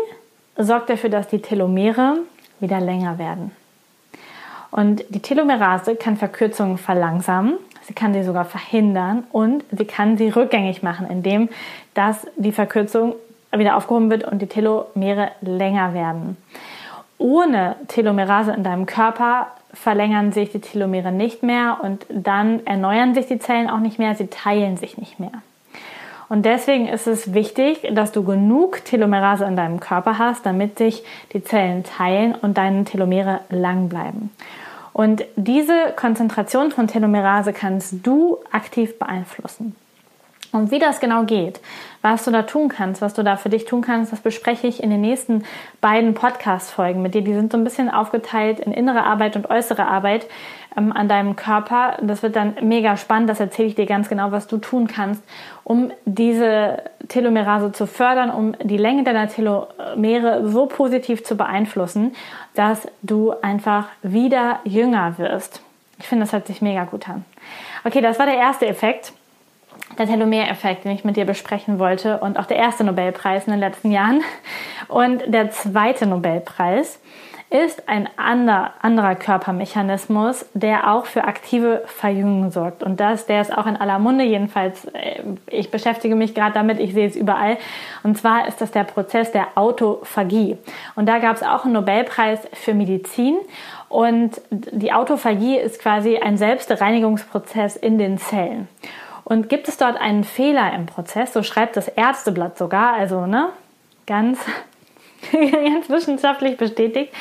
sorgt 0.63 0.89
dafür, 0.89 1.09
dass 1.09 1.27
die 1.27 1.41
Telomere 1.41 2.17
wieder 2.59 2.79
länger 2.79 3.17
werden. 3.17 3.51
Und 4.71 5.03
die 5.09 5.21
Telomerase 5.21 5.95
kann 5.95 6.17
Verkürzungen 6.17 6.77
verlangsamen, 6.77 7.55
sie 7.83 7.93
kann 7.93 8.13
sie 8.13 8.23
sogar 8.23 8.45
verhindern 8.45 9.23
und 9.31 9.63
sie 9.71 9.85
kann 9.85 10.17
sie 10.17 10.29
rückgängig 10.29 10.83
machen, 10.83 11.09
indem 11.09 11.49
dass 11.95 12.27
die 12.35 12.51
Verkürzung 12.51 13.15
wieder 13.51 13.75
aufgehoben 13.75 14.11
wird 14.11 14.25
und 14.25 14.41
die 14.41 14.47
Telomere 14.47 15.31
länger 15.41 15.93
werden. 15.93 16.37
Ohne 17.17 17.75
Telomerase 17.87 18.51
in 18.51 18.63
deinem 18.63 18.85
Körper 18.85 19.47
verlängern 19.73 20.31
sich 20.31 20.51
die 20.51 20.61
Telomere 20.61 21.11
nicht 21.11 21.41
mehr 21.41 21.79
und 21.81 22.05
dann 22.09 22.65
erneuern 22.65 23.13
sich 23.13 23.25
die 23.25 23.39
Zellen 23.39 23.69
auch 23.69 23.79
nicht 23.79 23.97
mehr, 23.97 24.15
sie 24.15 24.27
teilen 24.27 24.77
sich 24.77 24.97
nicht 24.97 25.19
mehr. 25.19 25.31
Und 26.29 26.45
deswegen 26.45 26.87
ist 26.87 27.07
es 27.07 27.33
wichtig, 27.33 27.89
dass 27.91 28.11
du 28.11 28.23
genug 28.23 28.85
Telomerase 28.85 29.45
in 29.45 29.55
deinem 29.55 29.79
Körper 29.79 30.19
hast, 30.19 30.45
damit 30.45 30.77
sich 30.77 31.03
die 31.33 31.43
Zellen 31.43 31.83
teilen 31.83 32.35
und 32.35 32.57
deine 32.57 32.85
Telomere 32.85 33.41
lang 33.49 33.89
bleiben. 33.89 34.31
Und 34.93 35.25
diese 35.35 35.93
Konzentration 35.95 36.71
von 36.71 36.87
Telomerase 36.87 37.51
kannst 37.51 38.05
du 38.05 38.37
aktiv 38.51 38.99
beeinflussen. 38.99 39.75
Und 40.51 40.71
wie 40.71 40.79
das 40.79 40.99
genau 40.99 41.23
geht, 41.23 41.59
was 42.01 42.25
du 42.25 42.31
da 42.31 42.41
tun 42.41 42.69
kannst, 42.69 43.01
was 43.01 43.13
du 43.13 43.23
da 43.23 43.37
für 43.37 43.49
dich 43.49 43.65
tun 43.65 43.81
kannst, 43.81 44.11
das 44.11 44.21
bespreche 44.21 44.65
ich 44.67 44.81
in 44.81 44.89
den 44.89 45.01
nächsten 45.01 45.43
beiden 45.79 46.15
Podcast-Folgen 46.15 47.01
mit 47.01 47.13
dir. 47.13 47.21
Die 47.21 47.33
sind 47.33 47.51
so 47.51 47.57
ein 47.57 47.63
bisschen 47.63 47.89
aufgeteilt 47.89 48.59
in 48.59 48.71
innere 48.71 49.03
Arbeit 49.03 49.35
und 49.35 49.49
äußere 49.49 49.85
Arbeit 49.85 50.25
ähm, 50.75 50.91
an 50.91 51.07
deinem 51.07 51.35
Körper. 51.35 51.97
Das 52.01 52.23
wird 52.23 52.35
dann 52.35 52.55
mega 52.61 52.97
spannend. 52.97 53.29
Das 53.29 53.39
erzähle 53.39 53.67
ich 53.67 53.75
dir 53.75 53.85
ganz 53.85 54.09
genau, 54.09 54.31
was 54.31 54.47
du 54.47 54.57
tun 54.57 54.87
kannst, 54.87 55.23
um 55.63 55.91
diese 56.05 56.81
Telomerase 57.09 57.71
zu 57.71 57.85
fördern, 57.85 58.31
um 58.31 58.55
die 58.63 58.77
Länge 58.77 59.03
deiner 59.03 59.27
Telomere 59.27 60.47
so 60.47 60.65
positiv 60.65 61.23
zu 61.23 61.37
beeinflussen, 61.37 62.15
dass 62.55 62.87
du 63.03 63.33
einfach 63.41 63.87
wieder 64.01 64.61
jünger 64.63 65.19
wirst. 65.19 65.61
Ich 65.99 66.07
finde, 66.07 66.23
das 66.23 66.33
hört 66.33 66.47
sich 66.47 66.61
mega 66.61 66.85
gut 66.85 67.07
an. 67.07 67.25
Okay, 67.83 68.01
das 68.01 68.17
war 68.17 68.25
der 68.25 68.37
erste 68.37 68.65
Effekt 68.65 69.13
der 69.97 70.07
Telomereffekt, 70.07 70.85
den 70.85 70.91
ich 70.91 71.03
mit 71.03 71.17
dir 71.17 71.25
besprechen 71.25 71.79
wollte 71.79 72.19
und 72.19 72.37
auch 72.37 72.45
der 72.45 72.57
erste 72.57 72.83
Nobelpreis 72.83 73.45
in 73.45 73.51
den 73.51 73.59
letzten 73.59 73.91
Jahren. 73.91 74.21
Und 74.87 75.23
der 75.27 75.51
zweite 75.51 76.05
Nobelpreis 76.05 76.99
ist 77.51 77.89
ein 77.89 78.07
anderer, 78.15 78.73
anderer 78.81 79.15
Körpermechanismus, 79.15 80.45
der 80.53 80.93
auch 80.93 81.07
für 81.07 81.23
aktive 81.23 81.81
Verjüngung 81.87 82.51
sorgt. 82.51 82.83
Und 82.83 82.99
das, 82.99 83.25
der 83.25 83.41
ist 83.41 83.55
auch 83.55 83.65
in 83.65 83.75
aller 83.75 83.97
Munde, 83.97 84.23
jedenfalls, 84.23 84.85
äh, 84.85 85.23
ich 85.47 85.71
beschäftige 85.71 86.15
mich 86.15 86.35
gerade 86.35 86.53
damit, 86.53 86.79
ich 86.79 86.93
sehe 86.93 87.07
es 87.07 87.15
überall. 87.15 87.57
Und 88.03 88.17
zwar 88.19 88.47
ist 88.47 88.61
das 88.61 88.69
der 88.69 88.83
Prozess 88.83 89.31
der 89.31 89.47
Autophagie. 89.55 90.57
Und 90.95 91.07
da 91.07 91.17
gab 91.17 91.37
es 91.37 91.43
auch 91.43 91.65
einen 91.65 91.73
Nobelpreis 91.73 92.39
für 92.53 92.75
Medizin. 92.75 93.37
Und 93.87 94.39
die 94.51 94.93
Autophagie 94.93 95.57
ist 95.57 95.81
quasi 95.81 96.17
ein 96.17 96.37
Selbstreinigungsprozess 96.37 97.75
in 97.75 97.97
den 97.97 98.19
Zellen. 98.19 98.67
Und 99.29 99.47
gibt 99.47 99.67
es 99.67 99.77
dort 99.77 99.95
einen 99.95 100.23
Fehler 100.23 100.73
im 100.73 100.87
Prozess, 100.87 101.31
so 101.31 101.43
schreibt 101.43 101.77
das 101.77 101.87
Ärzteblatt 101.87 102.57
sogar, 102.57 102.93
also 102.93 103.27
ne, 103.27 103.49
ganz 104.05 104.39
ganz 105.31 105.89
wissenschaftlich 105.89 106.57
bestätigt, 106.57 107.13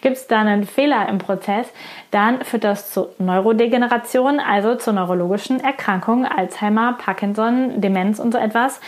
gibt 0.00 0.16
es 0.16 0.26
da 0.26 0.40
einen 0.40 0.64
Fehler 0.64 1.08
im 1.08 1.18
Prozess, 1.18 1.66
dann 2.10 2.44
führt 2.44 2.64
das 2.64 2.92
zu 2.92 3.08
Neurodegeneration, 3.18 4.40
also 4.40 4.76
zu 4.76 4.92
neurologischen 4.92 5.60
Erkrankungen, 5.60 6.26
Alzheimer, 6.26 6.94
Parkinson, 6.94 7.80
Demenz 7.80 8.18
und 8.18 8.32
so 8.32 8.38
etwas. 8.38 8.80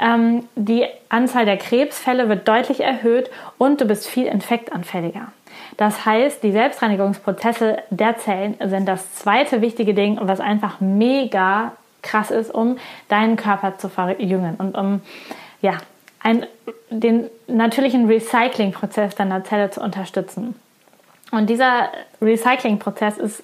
Ähm, 0.00 0.44
die 0.54 0.86
Anzahl 1.08 1.44
der 1.44 1.56
Krebsfälle 1.56 2.28
wird 2.28 2.46
deutlich 2.46 2.80
erhöht 2.80 3.30
und 3.58 3.80
du 3.80 3.86
bist 3.86 4.06
viel 4.06 4.26
infektanfälliger. 4.26 5.32
Das 5.76 6.06
heißt, 6.06 6.42
die 6.42 6.52
Selbstreinigungsprozesse 6.52 7.78
der 7.90 8.16
Zellen 8.18 8.54
sind 8.64 8.86
das 8.86 9.14
zweite 9.14 9.62
wichtige 9.62 9.94
Ding, 9.94 10.18
was 10.20 10.40
einfach 10.40 10.80
mega 10.80 11.72
krass 12.02 12.30
ist, 12.30 12.52
um 12.52 12.78
deinen 13.08 13.36
Körper 13.36 13.78
zu 13.78 13.88
verjüngen 13.88 14.56
und 14.56 14.76
um 14.76 15.00
ja, 15.62 15.78
ein, 16.22 16.46
den 16.90 17.28
natürlichen 17.46 18.06
Recyclingprozess 18.06 19.14
deiner 19.14 19.44
Zelle 19.44 19.70
zu 19.70 19.80
unterstützen. 19.80 20.54
Und 21.30 21.48
dieser 21.48 21.90
Recyclingprozess 22.20 23.18
ist 23.18 23.42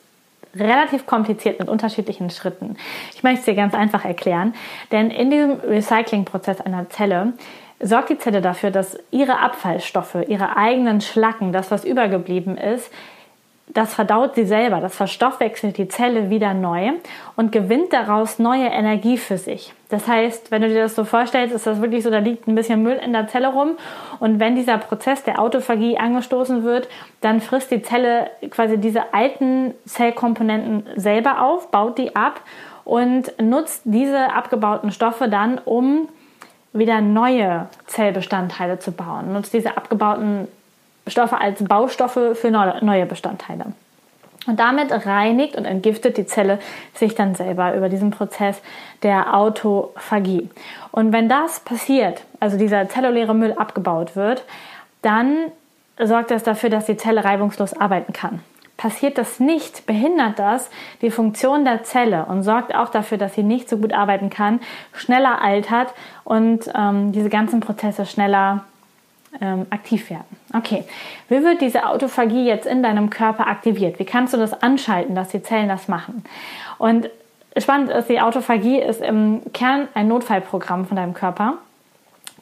relativ 0.55 1.07
kompliziert 1.07 1.59
mit 1.59 1.69
unterschiedlichen 1.69 2.31
Schritten. 2.31 2.77
Ich 3.15 3.23
möchte 3.23 3.41
es 3.41 3.45
dir 3.45 3.55
ganz 3.55 3.75
einfach 3.75 4.05
erklären, 4.05 4.55
denn 4.91 5.11
in 5.11 5.31
diesem 5.31 5.61
Recyclingprozess 5.61 6.61
einer 6.61 6.89
Zelle 6.91 7.35
sorgt 7.81 8.09
die 8.09 8.19
Zelle 8.19 8.41
dafür, 8.41 8.71
dass 8.71 8.99
ihre 9.11 9.39
Abfallstoffe, 9.39 10.17
ihre 10.27 10.57
eigenen 10.57 11.01
Schlacken, 11.01 11.53
das 11.53 11.71
was 11.71 11.85
übergeblieben 11.85 12.57
ist, 12.57 12.91
das 13.77 13.95
verdaut 13.95 14.35
sie 14.35 14.47
selber, 14.47 14.81
das 14.81 14.97
verstoffwechselt 14.97 15.77
die 15.77 15.89
Zelle 15.89 16.31
wieder 16.31 16.55
neu 16.55 16.93
und 17.37 17.53
gewinnt 17.53 17.93
daraus 17.93 18.39
neue 18.39 18.69
Energie 18.69 19.19
für 19.19 19.37
sich. 19.37 19.75
Das 19.91 20.09
heißt, 20.09 20.51
wenn 20.51 20.63
du 20.63 20.69
dir 20.69 20.83
das 20.83 20.97
so 20.97 21.05
vorstellst, 21.05 21.55
ist 21.55 21.67
das 21.67 21.83
wirklich 21.83 22.03
so, 22.03 22.11
da 22.11 22.19
liegt 22.19 22.49
ein 22.49 22.55
bisschen 22.55 22.83
Müll 22.83 22.99
in 23.05 23.13
der 23.13 23.29
Zelle 23.29 23.49
rum 23.49 23.73
und 24.19 24.41
wenn 24.41 24.57
dieser 24.57 24.79
Prozess 24.79 25.25
der 25.25 25.39
Autophagie 25.39 25.99
angestoßen 25.99 26.65
wird, 26.65 26.89
dann 27.21 27.43
frisst 27.43 27.71
die 27.71 27.83
Zelle 27.83 28.31
quasi 28.51 28.79
diese 28.79 29.13
alten 29.13 29.75
Zellkomponenten 29.85 30.85
selber 30.97 31.43
auf, 31.43 31.71
baut 31.71 31.99
die 31.99 32.17
ab 32.17 32.41
und 32.85 33.31
nutzt 33.43 33.83
diese 33.85 34.33
abgebauten 34.33 34.91
Stoffe 34.91 35.29
dann, 35.29 35.59
um 35.59 36.09
wieder 36.73 37.03
neue 37.03 37.69
Zellbestandteile 37.87 38.79
zu 38.79 38.93
bauen, 38.93 39.35
nutzt 39.35 39.53
diese 39.53 39.77
abgebauten 39.77 40.49
Stoffe 41.07 41.41
als 41.41 41.63
Baustoffe 41.65 42.35
für 42.35 42.51
neue 42.51 43.07
Bestandteile. 43.07 43.67
Und 44.47 44.61
damit 44.61 44.93
reinigt 45.07 45.57
und 45.57 45.65
entgiftet 45.65 46.17
die 46.17 46.27
Zelle 46.27 46.61
sich 46.95 47.15
dann 47.15 47.35
selber 47.35 47.75
über 47.75 47.89
diesen 47.89 48.11
Prozess 48.13 48.63
der 49.03 49.35
Autophagie. 49.35 50.49
Und 50.93 51.13
wenn 51.13 51.29
das 51.29 51.61
passiert, 51.61 52.23
also 52.39 52.57
dieser 52.57 52.89
zelluläre 52.89 53.35
Müll 53.35 53.53
abgebaut 53.53 54.15
wird, 54.15 54.45
dann 55.03 55.37
sorgt 56.01 56.31
das 56.31 56.45
dafür, 56.45 56.71
dass 56.71 56.87
die 56.87 56.97
Zelle 56.97 57.25
reibungslos 57.25 57.75
arbeiten 57.75 58.13
kann. 58.13 58.41
Passiert 58.77 59.17
das 59.17 59.41
nicht, 59.41 59.87
behindert 59.87 60.39
das 60.39 60.69
die 61.01 61.11
Funktion 61.11 61.65
der 61.65 61.83
Zelle 61.83 62.27
und 62.27 62.43
sorgt 62.43 62.75
auch 62.75 62.91
dafür, 62.91 63.17
dass 63.17 63.35
sie 63.35 63.43
nicht 63.43 63.71
so 63.71 63.79
gut 63.79 63.95
arbeiten 63.95 64.29
kann, 64.29 64.61
schneller 64.93 65.41
altert 65.41 65.95
und 66.25 66.71
ähm, 66.75 67.11
diese 67.13 67.31
ganzen 67.31 67.61
Prozesse 67.61 68.05
schneller 68.05 68.65
ähm, 69.41 69.67
aktiv 69.71 70.11
werden. 70.11 70.27
Okay, 70.57 70.85
wie 71.29 71.43
wird 71.43 71.61
diese 71.61 71.87
Autophagie 71.87 72.47
jetzt 72.47 72.67
in 72.67 72.83
deinem 72.83 73.11
Körper 73.11 73.47
aktiviert? 73.47 73.99
Wie 73.99 74.05
kannst 74.05 74.33
du 74.33 74.39
das 74.39 74.63
anschalten, 74.63 75.15
dass 75.15 75.29
die 75.29 75.43
Zellen 75.43 75.69
das 75.69 75.89
machen? 75.89 76.25
Und 76.79 77.11
spannend 77.57 77.91
ist, 77.91 78.09
die 78.09 78.21
Autophagie 78.21 78.81
ist 78.81 79.03
im 79.03 79.43
Kern 79.53 79.89
ein 79.95 80.09
Notfallprogramm 80.09 80.87
von 80.87 80.97
deinem 80.97 81.15
Körper. 81.15 81.55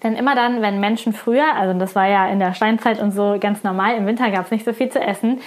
Denn 0.02 0.16
immer 0.16 0.34
dann, 0.34 0.60
wenn 0.60 0.80
Menschen 0.80 1.12
früher, 1.12 1.54
also 1.56 1.78
das 1.78 1.94
war 1.94 2.06
ja 2.06 2.28
in 2.28 2.38
der 2.38 2.52
Steinzeit 2.52 3.00
und 3.00 3.12
so 3.12 3.36
ganz 3.40 3.64
normal, 3.64 3.96
im 3.96 4.06
Winter 4.06 4.30
gab 4.30 4.44
es 4.44 4.50
nicht 4.50 4.64
so 4.64 4.72
viel 4.72 4.90
zu 4.90 5.00
essen, 5.00 5.40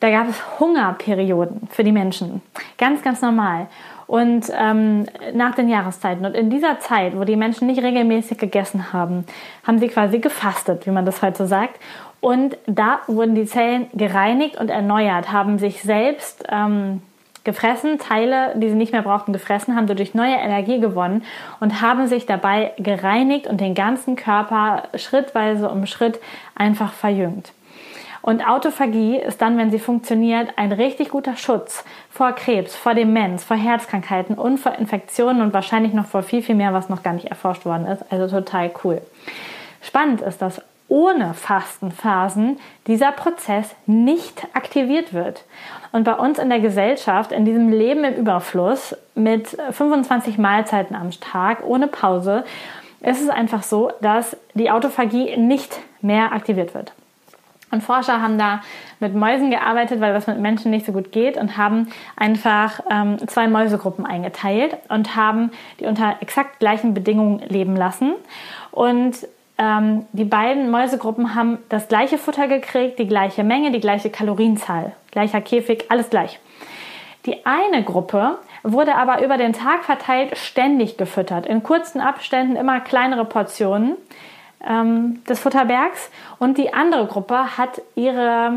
da 0.00 0.10
gab 0.10 0.28
es 0.28 0.60
Hungerperioden 0.60 1.68
für 1.70 1.82
die 1.82 1.92
Menschen. 1.92 2.42
Ganz, 2.76 3.02
ganz 3.02 3.22
normal 3.22 3.68
und 4.06 4.50
ähm, 4.56 5.06
nach 5.34 5.54
den 5.54 5.68
Jahreszeiten. 5.68 6.24
Und 6.24 6.34
in 6.34 6.50
dieser 6.50 6.78
Zeit, 6.78 7.16
wo 7.16 7.24
die 7.24 7.36
Menschen 7.36 7.66
nicht 7.66 7.82
regelmäßig 7.82 8.38
gegessen 8.38 8.92
haben, 8.92 9.24
haben 9.66 9.78
sie 9.78 9.88
quasi 9.88 10.18
gefastet, 10.18 10.86
wie 10.86 10.90
man 10.90 11.04
das 11.04 11.22
heute 11.22 11.38
so 11.38 11.46
sagt. 11.46 11.80
Und 12.20 12.56
da 12.66 13.00
wurden 13.06 13.34
die 13.34 13.46
Zellen 13.46 13.88
gereinigt 13.92 14.56
und 14.58 14.70
erneuert, 14.70 15.32
haben 15.32 15.58
sich 15.58 15.82
selbst 15.82 16.44
ähm, 16.48 17.02
gefressen, 17.44 17.98
Teile, 17.98 18.52
die 18.56 18.68
sie 18.68 18.74
nicht 18.74 18.92
mehr 18.92 19.02
brauchten, 19.02 19.32
gefressen, 19.32 19.76
haben 19.76 19.86
dadurch 19.86 20.14
neue 20.14 20.34
Energie 20.34 20.80
gewonnen 20.80 21.24
und 21.60 21.80
haben 21.80 22.06
sich 22.06 22.26
dabei 22.26 22.72
gereinigt 22.78 23.46
und 23.46 23.60
den 23.60 23.74
ganzen 23.74 24.16
Körper 24.16 24.84
schrittweise 24.96 25.68
um 25.68 25.86
Schritt 25.86 26.20
einfach 26.54 26.92
verjüngt. 26.92 27.52
Und 28.20 28.44
Autophagie 28.44 29.18
ist 29.18 29.40
dann, 29.40 29.56
wenn 29.56 29.70
sie 29.70 29.78
funktioniert, 29.78 30.48
ein 30.56 30.72
richtig 30.72 31.10
guter 31.10 31.36
Schutz 31.36 31.84
vor 32.16 32.32
Krebs, 32.32 32.74
vor 32.74 32.94
Demenz, 32.94 33.44
vor 33.44 33.58
Herzkrankheiten 33.58 34.36
und 34.36 34.56
vor 34.56 34.72
Infektionen 34.72 35.42
und 35.42 35.52
wahrscheinlich 35.52 35.92
noch 35.92 36.06
vor 36.06 36.22
viel, 36.22 36.42
viel 36.42 36.54
mehr, 36.54 36.72
was 36.72 36.88
noch 36.88 37.02
gar 37.02 37.12
nicht 37.12 37.26
erforscht 37.26 37.66
worden 37.66 37.86
ist. 37.86 38.04
Also 38.10 38.26
total 38.40 38.70
cool. 38.82 39.02
Spannend 39.82 40.22
ist, 40.22 40.40
dass 40.40 40.62
ohne 40.88 41.34
Fastenphasen 41.34 42.58
dieser 42.86 43.12
Prozess 43.12 43.74
nicht 43.84 44.46
aktiviert 44.54 45.12
wird. 45.12 45.44
Und 45.92 46.04
bei 46.04 46.14
uns 46.14 46.38
in 46.38 46.48
der 46.48 46.60
Gesellschaft, 46.60 47.32
in 47.32 47.44
diesem 47.44 47.68
Leben 47.68 48.04
im 48.04 48.14
Überfluss 48.14 48.96
mit 49.14 49.48
25 49.70 50.38
Mahlzeiten 50.38 50.96
am 50.96 51.10
Tag 51.10 51.64
ohne 51.66 51.86
Pause, 51.86 52.44
ist 53.00 53.20
es 53.20 53.28
einfach 53.28 53.62
so, 53.62 53.92
dass 54.00 54.36
die 54.54 54.70
Autophagie 54.70 55.36
nicht 55.36 55.78
mehr 56.00 56.32
aktiviert 56.32 56.72
wird. 56.72 56.92
Und 57.70 57.82
Forscher 57.82 58.22
haben 58.22 58.38
da 58.38 58.60
mit 59.00 59.14
Mäusen 59.14 59.50
gearbeitet, 59.50 60.00
weil 60.00 60.12
das 60.12 60.26
mit 60.26 60.38
Menschen 60.38 60.70
nicht 60.70 60.86
so 60.86 60.92
gut 60.92 61.10
geht 61.10 61.36
und 61.36 61.56
haben 61.56 61.88
einfach 62.16 62.80
ähm, 62.90 63.18
zwei 63.26 63.48
Mäusegruppen 63.48 64.06
eingeteilt 64.06 64.76
und 64.88 65.16
haben 65.16 65.50
die 65.80 65.86
unter 65.86 66.16
exakt 66.20 66.60
gleichen 66.60 66.94
Bedingungen 66.94 67.40
leben 67.40 67.76
lassen. 67.76 68.14
Und 68.70 69.16
ähm, 69.58 70.06
die 70.12 70.24
beiden 70.24 70.70
Mäusegruppen 70.70 71.34
haben 71.34 71.58
das 71.68 71.88
gleiche 71.88 72.18
Futter 72.18 72.46
gekriegt, 72.46 72.98
die 72.98 73.08
gleiche 73.08 73.42
Menge, 73.42 73.72
die 73.72 73.80
gleiche 73.80 74.10
Kalorienzahl, 74.10 74.92
gleicher 75.10 75.40
Käfig, 75.40 75.86
alles 75.88 76.08
gleich. 76.10 76.38
Die 77.24 77.44
eine 77.44 77.82
Gruppe 77.82 78.38
wurde 78.62 78.94
aber 78.94 79.24
über 79.24 79.36
den 79.36 79.52
Tag 79.52 79.84
verteilt 79.84 80.36
ständig 80.38 80.96
gefüttert, 80.96 81.46
in 81.46 81.62
kurzen 81.62 82.00
Abständen 82.00 82.54
immer 82.56 82.80
kleinere 82.80 83.24
Portionen 83.24 83.96
ähm, 84.66 85.22
des 85.24 85.40
Futterbergs 85.40 86.10
und 86.38 86.58
die 86.58 86.74
andere 86.74 87.06
Gruppe 87.06 87.56
hat 87.56 87.80
ihre, 87.94 88.52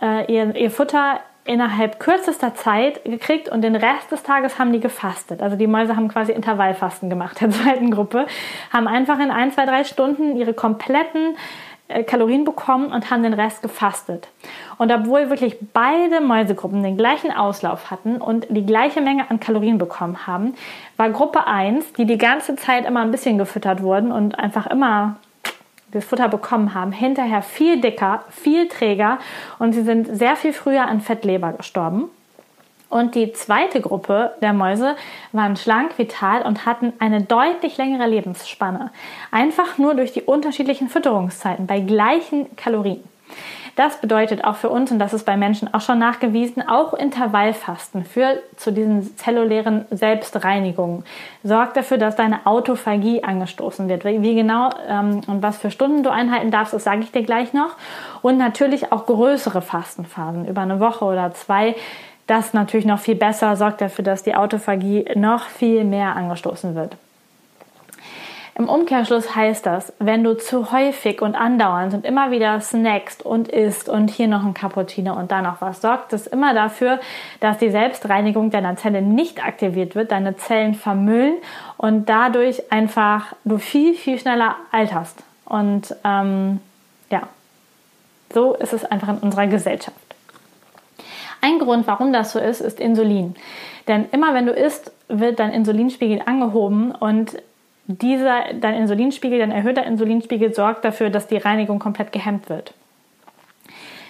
äh, 0.00 0.32
ihr, 0.32 0.54
ihr 0.56 0.70
Futter 0.70 1.20
innerhalb 1.44 1.98
kürzester 1.98 2.54
Zeit 2.54 3.04
gekriegt 3.04 3.48
und 3.48 3.62
den 3.62 3.74
Rest 3.74 4.12
des 4.12 4.22
Tages 4.22 4.58
haben 4.58 4.72
die 4.72 4.80
gefastet. 4.80 5.42
Also 5.42 5.56
die 5.56 5.66
Mäuse 5.66 5.96
haben 5.96 6.08
quasi 6.08 6.32
Intervallfasten 6.32 7.10
gemacht 7.10 7.40
der 7.40 7.50
zweiten 7.50 7.90
Gruppe, 7.90 8.26
haben 8.72 8.86
einfach 8.86 9.18
in 9.18 9.30
ein, 9.30 9.50
zwei, 9.50 9.66
drei 9.66 9.84
Stunden 9.84 10.36
ihre 10.36 10.54
kompletten 10.54 11.36
äh, 11.88 12.04
Kalorien 12.04 12.44
bekommen 12.44 12.92
und 12.92 13.10
haben 13.10 13.24
den 13.24 13.34
Rest 13.34 13.60
gefastet. 13.62 14.28
Und 14.78 14.92
obwohl 14.92 15.30
wirklich 15.30 15.56
beide 15.72 16.20
Mäusegruppen 16.20 16.82
den 16.82 16.96
gleichen 16.96 17.32
Auslauf 17.32 17.90
hatten 17.90 18.16
und 18.16 18.46
die 18.48 18.64
gleiche 18.64 19.00
Menge 19.00 19.28
an 19.28 19.40
Kalorien 19.40 19.78
bekommen 19.78 20.26
haben, 20.26 20.54
war 20.96 21.10
Gruppe 21.10 21.46
1, 21.46 21.94
die 21.94 22.04
die 22.04 22.18
ganze 22.18 22.54
Zeit 22.54 22.86
immer 22.86 23.00
ein 23.00 23.10
bisschen 23.10 23.36
gefüttert 23.36 23.82
wurden 23.82 24.12
und 24.12 24.38
einfach 24.38 24.68
immer 24.68 25.16
das 25.92 26.04
Futter 26.04 26.28
bekommen 26.28 26.74
haben, 26.74 26.92
hinterher 26.92 27.42
viel 27.42 27.80
dicker, 27.80 28.24
viel 28.30 28.68
träger 28.68 29.18
und 29.58 29.72
sie 29.72 29.82
sind 29.82 30.08
sehr 30.16 30.36
viel 30.36 30.52
früher 30.52 30.86
an 30.86 31.00
Fettleber 31.00 31.52
gestorben. 31.52 32.10
Und 32.88 33.14
die 33.14 33.32
zweite 33.32 33.80
Gruppe 33.80 34.32
der 34.42 34.52
Mäuse 34.52 34.96
waren 35.32 35.56
schlank, 35.56 35.96
vital 35.96 36.42
und 36.42 36.66
hatten 36.66 36.92
eine 36.98 37.22
deutlich 37.22 37.78
längere 37.78 38.06
Lebensspanne. 38.06 38.90
Einfach 39.30 39.78
nur 39.78 39.94
durch 39.94 40.12
die 40.12 40.20
unterschiedlichen 40.20 40.90
Fütterungszeiten 40.90 41.66
bei 41.66 41.80
gleichen 41.80 42.54
Kalorien. 42.54 43.02
Das 43.74 44.00
bedeutet 44.02 44.44
auch 44.44 44.56
für 44.56 44.68
uns, 44.68 44.90
und 44.90 44.98
das 44.98 45.14
ist 45.14 45.24
bei 45.24 45.36
Menschen 45.36 45.72
auch 45.72 45.80
schon 45.80 45.98
nachgewiesen, 45.98 46.66
auch 46.68 46.92
Intervallfasten 46.92 48.04
führt 48.04 48.42
zu 48.56 48.70
diesen 48.70 49.16
zellulären 49.16 49.86
Selbstreinigungen. 49.90 51.04
Sorgt 51.42 51.78
dafür, 51.78 51.96
dass 51.96 52.14
deine 52.14 52.46
Autophagie 52.46 53.24
angestoßen 53.24 53.88
wird. 53.88 54.04
Wie 54.04 54.34
genau 54.34 54.70
ähm, 54.86 55.22
und 55.26 55.42
was 55.42 55.56
für 55.56 55.70
Stunden 55.70 56.02
du 56.02 56.10
einhalten 56.10 56.50
darfst, 56.50 56.74
das 56.74 56.84
sage 56.84 57.00
ich 57.00 57.12
dir 57.12 57.22
gleich 57.22 57.54
noch. 57.54 57.76
Und 58.20 58.36
natürlich 58.36 58.92
auch 58.92 59.06
größere 59.06 59.62
Fastenphasen 59.62 60.46
über 60.46 60.60
eine 60.60 60.78
Woche 60.78 61.06
oder 61.06 61.32
zwei. 61.32 61.74
Das 62.26 62.52
natürlich 62.52 62.86
noch 62.86 63.00
viel 63.00 63.16
besser, 63.16 63.56
sorgt 63.56 63.80
dafür, 63.80 64.04
dass 64.04 64.22
die 64.22 64.34
Autophagie 64.34 65.06
noch 65.14 65.44
viel 65.44 65.84
mehr 65.84 66.14
angestoßen 66.14 66.74
wird. 66.74 66.96
Im 68.54 68.68
Umkehrschluss 68.68 69.34
heißt 69.34 69.64
das, 69.64 69.94
wenn 69.98 70.22
du 70.22 70.36
zu 70.36 70.72
häufig 70.72 71.22
und 71.22 71.34
andauernd 71.34 71.94
und 71.94 72.04
immer 72.04 72.30
wieder 72.30 72.60
snackst 72.60 73.24
und 73.24 73.48
isst 73.48 73.88
und 73.88 74.10
hier 74.10 74.28
noch 74.28 74.44
ein 74.44 74.52
Cappuccino 74.52 75.14
und 75.14 75.32
da 75.32 75.40
noch 75.40 75.62
was, 75.62 75.80
sorgt 75.80 76.12
das 76.12 76.26
immer 76.26 76.52
dafür, 76.52 77.00
dass 77.40 77.56
die 77.56 77.70
Selbstreinigung 77.70 78.50
deiner 78.50 78.76
Zelle 78.76 79.00
nicht 79.00 79.42
aktiviert 79.42 79.94
wird, 79.94 80.12
deine 80.12 80.36
Zellen 80.36 80.74
vermüllen 80.74 81.36
und 81.78 82.10
dadurch 82.10 82.70
einfach 82.70 83.34
du 83.44 83.56
viel, 83.56 83.94
viel 83.94 84.18
schneller 84.18 84.56
alterst. 84.70 85.22
Und 85.46 85.96
ähm, 86.04 86.60
ja, 87.08 87.22
so 88.34 88.54
ist 88.54 88.74
es 88.74 88.84
einfach 88.84 89.08
in 89.08 89.18
unserer 89.18 89.46
Gesellschaft. 89.46 89.96
Ein 91.40 91.58
Grund, 91.58 91.86
warum 91.86 92.12
das 92.12 92.32
so 92.32 92.38
ist, 92.38 92.60
ist 92.60 92.80
Insulin. 92.80 93.34
Denn 93.88 94.08
immer 94.12 94.34
wenn 94.34 94.46
du 94.46 94.52
isst, 94.52 94.92
wird 95.08 95.40
dein 95.40 95.52
Insulinspiegel 95.52 96.22
angehoben 96.24 96.92
und 96.92 97.36
dieser, 97.98 98.54
dein 98.54 98.74
Insulinspiegel, 98.74 99.38
dein 99.38 99.50
erhöhter 99.50 99.84
Insulinspiegel 99.84 100.54
sorgt 100.54 100.84
dafür, 100.84 101.10
dass 101.10 101.26
die 101.26 101.36
Reinigung 101.36 101.78
komplett 101.78 102.12
gehemmt 102.12 102.48
wird. 102.48 102.74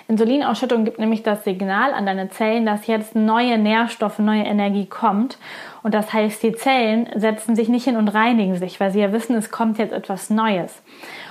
Insulinausschüttung 0.09 0.85
gibt 0.85 0.99
nämlich 0.99 1.23
das 1.23 1.45
Signal 1.45 1.95
an 1.95 2.05
deine 2.05 2.29
Zellen, 2.29 2.67
dass 2.67 2.87
jetzt 2.87 3.15
neue 3.15 3.57
Nährstoffe, 3.57 4.19
neue 4.19 4.43
Energie 4.43 4.87
kommt. 4.87 5.39
Und 5.83 5.95
das 5.95 6.13
heißt, 6.13 6.43
die 6.43 6.53
Zellen 6.53 7.09
setzen 7.15 7.57
sich 7.57 7.69
nicht 7.69 7.85
hin 7.85 7.97
und 7.97 8.09
reinigen 8.09 8.57
sich, 8.57 8.79
weil 8.81 8.91
sie 8.91 9.01
ja 9.01 9.13
wissen, 9.13 9.37
es 9.37 9.51
kommt 9.51 9.79
jetzt 9.79 9.93
etwas 9.93 10.29
Neues. 10.29 10.83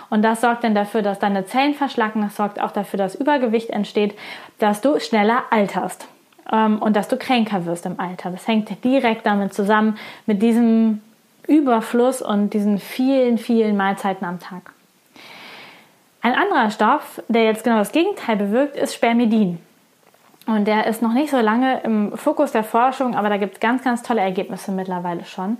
Und 0.10 0.24
das 0.24 0.42
sorgt 0.42 0.64
dann 0.64 0.74
dafür, 0.74 1.02
dass 1.02 1.20
deine 1.20 1.46
Zellen 1.46 1.74
verschlacken. 1.74 2.22
Das 2.22 2.36
sorgt 2.36 2.60
auch 2.60 2.72
dafür, 2.72 2.98
dass 2.98 3.16
Übergewicht 3.16 3.70
entsteht, 3.70 4.16
dass 4.58 4.82
du 4.82 5.00
schneller 5.00 5.44
alterst 5.52 6.08
ähm, 6.52 6.80
und 6.80 6.96
dass 6.96 7.08
du 7.08 7.18
kränker 7.18 7.66
wirst 7.66 7.86
im 7.86 8.00
Alter. 8.00 8.32
Das 8.32 8.48
hängt 8.48 8.84
direkt 8.84 9.26
damit 9.26 9.54
zusammen 9.54 9.98
mit 10.26 10.42
diesem 10.42 11.02
Überfluss 11.48 12.22
und 12.22 12.54
diesen 12.54 12.80
vielen, 12.80 13.38
vielen 13.38 13.78
Mahlzeiten 13.78 14.26
am 14.26 14.40
Tag. 14.40 14.74
Ein 16.22 16.34
anderer 16.34 16.70
Stoff, 16.70 17.22
der 17.30 17.46
jetzt 17.46 17.64
genau 17.64 17.80
das 17.80 17.92
Gegenteil 17.92 18.38
bewirkt, 18.38 18.76
ist 18.76 18.94
Spermidin. 18.94 19.60
Und 20.48 20.66
der 20.66 20.88
ist 20.88 21.02
noch 21.02 21.14
nicht 21.14 21.32
so 21.32 21.40
lange 21.40 21.82
im 21.82 22.18
Fokus 22.18 22.52
der 22.52 22.64
Forschung, 22.64 23.16
aber 23.16 23.30
da 23.30 23.38
gibt 23.38 23.56
es 23.56 23.60
ganz, 23.60 23.84
ganz 23.84 24.04
tolle 24.04 24.22
Ergebnisse 24.22 24.72
mittlerweile 24.72 25.26
schon. 25.26 25.58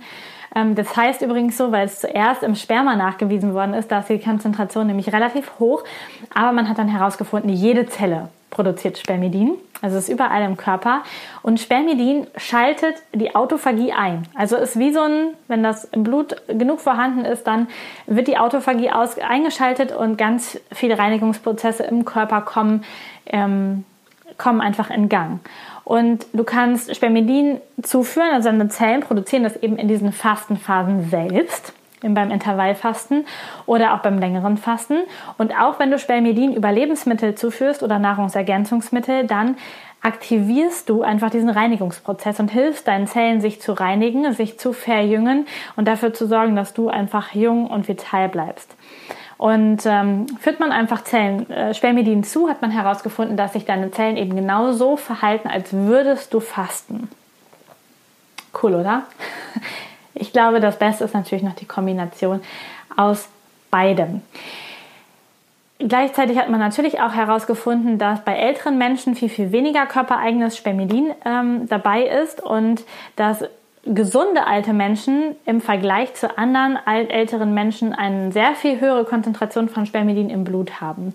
Ähm, 0.54 0.74
das 0.74 0.96
heißt 0.96 1.22
übrigens 1.22 1.56
so, 1.56 1.72
weil 1.72 1.86
es 1.86 2.00
zuerst 2.00 2.42
im 2.42 2.54
Sperma 2.54 2.96
nachgewiesen 2.96 3.54
worden 3.54 3.74
ist, 3.74 3.90
dass 3.90 4.06
die 4.06 4.18
Konzentration 4.18 4.86
nämlich 4.86 5.12
relativ 5.12 5.52
hoch, 5.58 5.84
aber 6.34 6.52
man 6.52 6.68
hat 6.68 6.78
dann 6.78 6.88
herausgefunden, 6.88 7.50
jede 7.50 7.86
Zelle 7.86 8.28
produziert 8.52 8.98
Spermidin. 8.98 9.54
Also 9.80 9.96
es 9.96 10.04
ist 10.04 10.14
überall 10.14 10.42
im 10.44 10.56
Körper. 10.56 11.02
Und 11.42 11.58
Spermidin 11.58 12.28
schaltet 12.36 12.96
die 13.12 13.34
Autophagie 13.34 13.92
ein. 13.92 14.28
Also 14.34 14.56
ist 14.56 14.78
wie 14.78 14.92
so 14.92 15.00
ein, 15.00 15.30
wenn 15.48 15.64
das 15.64 15.84
im 15.86 16.04
Blut 16.04 16.36
genug 16.46 16.80
vorhanden 16.80 17.24
ist, 17.24 17.44
dann 17.48 17.66
wird 18.06 18.28
die 18.28 18.38
Autophagie 18.38 18.90
aus, 18.92 19.18
eingeschaltet 19.18 19.90
und 19.90 20.16
ganz 20.16 20.60
viele 20.70 20.98
Reinigungsprozesse 20.98 21.82
im 21.82 22.04
Körper 22.04 22.42
kommen, 22.42 22.84
ähm, 23.26 23.84
kommen 24.38 24.60
einfach 24.60 24.90
in 24.90 25.08
Gang. 25.08 25.40
Und 25.84 26.26
du 26.32 26.44
kannst 26.44 26.94
Spermidin 26.94 27.60
zuführen, 27.82 28.30
also 28.32 28.50
deine 28.50 28.68
Zellen 28.68 29.00
produzieren 29.00 29.42
das 29.42 29.56
eben 29.56 29.76
in 29.78 29.88
diesen 29.88 30.12
Fastenphasen 30.12 31.08
selbst 31.10 31.72
beim 32.02 32.30
Intervallfasten 32.30 33.26
oder 33.66 33.94
auch 33.94 34.00
beim 34.00 34.18
längeren 34.18 34.56
Fasten. 34.56 34.98
Und 35.38 35.52
auch 35.58 35.78
wenn 35.78 35.90
du 35.90 35.98
Spermidin 35.98 36.54
über 36.54 36.72
Lebensmittel 36.72 37.34
zuführst 37.34 37.82
oder 37.82 37.98
Nahrungsergänzungsmittel, 37.98 39.26
dann 39.26 39.56
aktivierst 40.02 40.88
du 40.88 41.02
einfach 41.02 41.30
diesen 41.30 41.48
Reinigungsprozess 41.48 42.40
und 42.40 42.50
hilfst 42.50 42.88
deinen 42.88 43.06
Zellen, 43.06 43.40
sich 43.40 43.60
zu 43.60 43.72
reinigen, 43.72 44.32
sich 44.32 44.58
zu 44.58 44.72
verjüngen 44.72 45.46
und 45.76 45.86
dafür 45.86 46.12
zu 46.12 46.26
sorgen, 46.26 46.56
dass 46.56 46.74
du 46.74 46.88
einfach 46.88 47.34
jung 47.34 47.68
und 47.68 47.86
vital 47.86 48.28
bleibst. 48.28 48.74
Und 49.38 49.86
ähm, 49.86 50.26
führt 50.40 50.60
man 50.60 50.70
einfach 50.70 51.02
Zellen, 51.02 51.50
äh, 51.50 51.74
Spermidin 51.74 52.22
zu, 52.22 52.48
hat 52.48 52.62
man 52.62 52.70
herausgefunden, 52.70 53.36
dass 53.36 53.54
sich 53.54 53.64
deine 53.64 53.90
Zellen 53.90 54.16
eben 54.16 54.36
genauso 54.36 54.96
verhalten, 54.96 55.48
als 55.48 55.72
würdest 55.72 56.32
du 56.34 56.40
fasten. 56.40 57.08
Cool, 58.60 58.74
oder? 58.74 59.02
Ich 60.32 60.34
glaube, 60.34 60.60
das 60.60 60.78
Beste 60.78 61.04
ist 61.04 61.12
natürlich 61.12 61.44
noch 61.44 61.54
die 61.54 61.66
Kombination 61.66 62.40
aus 62.96 63.28
beidem. 63.70 64.22
Gleichzeitig 65.78 66.38
hat 66.38 66.48
man 66.48 66.58
natürlich 66.58 67.02
auch 67.02 67.12
herausgefunden, 67.12 67.98
dass 67.98 68.24
bei 68.24 68.34
älteren 68.34 68.78
Menschen 68.78 69.14
viel, 69.14 69.28
viel 69.28 69.52
weniger 69.52 69.84
körpereigenes 69.84 70.56
Spermidin 70.56 71.10
ähm, 71.26 71.68
dabei 71.68 72.04
ist 72.04 72.42
und 72.42 72.82
dass 73.16 73.44
gesunde 73.84 74.46
alte 74.46 74.72
Menschen 74.72 75.36
im 75.44 75.60
Vergleich 75.60 76.14
zu 76.14 76.38
anderen 76.38 76.78
älteren 76.86 77.52
Menschen 77.52 77.92
eine 77.92 78.32
sehr 78.32 78.54
viel 78.54 78.80
höhere 78.80 79.04
Konzentration 79.04 79.68
von 79.68 79.84
Spermidin 79.84 80.30
im 80.30 80.44
Blut 80.44 80.80
haben. 80.80 81.12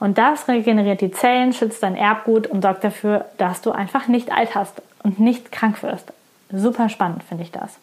Und 0.00 0.18
das 0.18 0.48
regeneriert 0.48 1.02
die 1.02 1.12
Zellen, 1.12 1.52
schützt 1.52 1.84
dein 1.84 1.94
Erbgut 1.94 2.48
und 2.48 2.62
sorgt 2.62 2.82
dafür, 2.82 3.26
dass 3.38 3.60
du 3.60 3.70
einfach 3.70 4.08
nicht 4.08 4.32
alt 4.32 4.56
hast 4.56 4.82
und 5.04 5.20
nicht 5.20 5.52
krank 5.52 5.84
wirst. 5.84 6.12
Super 6.50 6.88
spannend 6.88 7.22
finde 7.22 7.44
ich 7.44 7.52
das. 7.52 7.78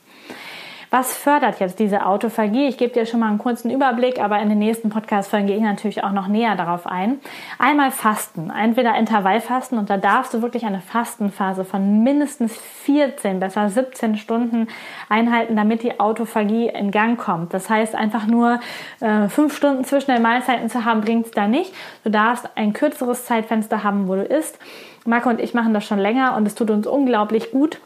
Was 0.94 1.18
fördert 1.18 1.60
jetzt 1.60 1.80
diese 1.80 2.06
Autophagie? 2.06 2.68
Ich 2.68 2.78
gebe 2.78 2.94
dir 2.94 3.08
schon 3.08 3.20
mal 3.20 3.30
einen 3.30 3.40
kurzen 3.40 3.72
Überblick, 3.72 4.22
aber 4.22 4.38
in 4.38 4.50
den 4.50 4.60
nächsten 4.60 4.92
Podcast-Folgen 4.92 5.48
gehe 5.48 5.56
ich 5.58 5.64
natürlich 5.64 6.04
auch 6.04 6.12
noch 6.12 6.28
näher 6.28 6.56
darauf 6.56 6.86
ein. 6.86 7.20
Einmal 7.58 7.90
Fasten, 7.90 8.52
entweder 8.52 8.96
Intervallfasten 8.96 9.80
und 9.80 9.90
da 9.90 9.98
darfst 9.98 10.36
du 10.36 10.44
wirklich 10.44 10.68
eine 10.68 10.82
Fastenphase 10.82 11.66
von 11.66 12.04
mindestens 12.04 12.56
14, 12.84 13.40
besser 13.40 13.72
17 13.72 14.18
Stunden 14.18 14.68
einhalten, 15.10 15.56
damit 15.56 15.82
die 15.82 16.00
Autophagie 16.00 16.68
in 16.68 16.92
Gang 16.92 17.20
kommt. 17.20 17.56
Das 17.56 17.72
heißt, 17.72 17.96
einfach 17.96 18.28
nur 18.28 18.60
äh, 19.00 19.30
fünf 19.30 19.58
Stunden 19.58 19.86
zwischen 19.86 20.14
den 20.14 20.22
Mahlzeiten 20.22 20.70
zu 20.70 20.86
haben, 20.86 21.02
bringt 21.02 21.26
es 21.26 21.32
da 21.32 21.48
nicht. 21.48 21.74
Du 22.04 22.12
darfst 22.12 22.48
ein 22.54 22.72
kürzeres 22.72 23.26
Zeitfenster 23.26 23.84
haben, 23.84 24.08
wo 24.08 24.14
du 24.14 24.26
isst. 24.26 24.60
Marco 25.06 25.28
und 25.30 25.42
ich 25.42 25.56
machen 25.56 25.74
das 25.74 25.86
schon 25.86 25.98
länger 25.98 26.38
und 26.38 26.46
es 26.46 26.54
tut 26.54 26.70
uns 26.70 26.86
unglaublich 26.86 27.50
gut. 27.50 27.80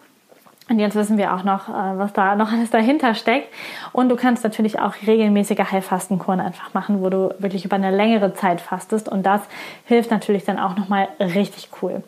Und 0.69 0.79
jetzt 0.79 0.95
wissen 0.95 1.17
wir 1.17 1.33
auch 1.33 1.43
noch, 1.43 1.69
äh, 1.69 1.97
was 1.97 2.13
da 2.13 2.35
noch 2.35 2.51
alles 2.51 2.69
dahinter 2.69 3.15
steckt. 3.15 3.47
Und 3.93 4.09
du 4.09 4.15
kannst 4.15 4.43
natürlich 4.43 4.79
auch 4.79 4.93
regelmäßige 5.05 5.71
Heilfastenkuren 5.71 6.39
einfach 6.41 6.73
machen, 6.73 7.01
wo 7.01 7.09
du 7.09 7.33
wirklich 7.39 7.63
über 7.63 7.75
eine 7.75 7.91
längere 7.91 8.33
Zeit 8.33 8.59
fastest. 8.59 9.07
Und 9.07 9.25
das 9.25 9.41
hilft 9.85 10.11
natürlich 10.11 10.43
dann 10.43 10.59
auch 10.59 10.75
nochmal 10.75 11.07
richtig 11.19 11.69
cool. 11.81 12.03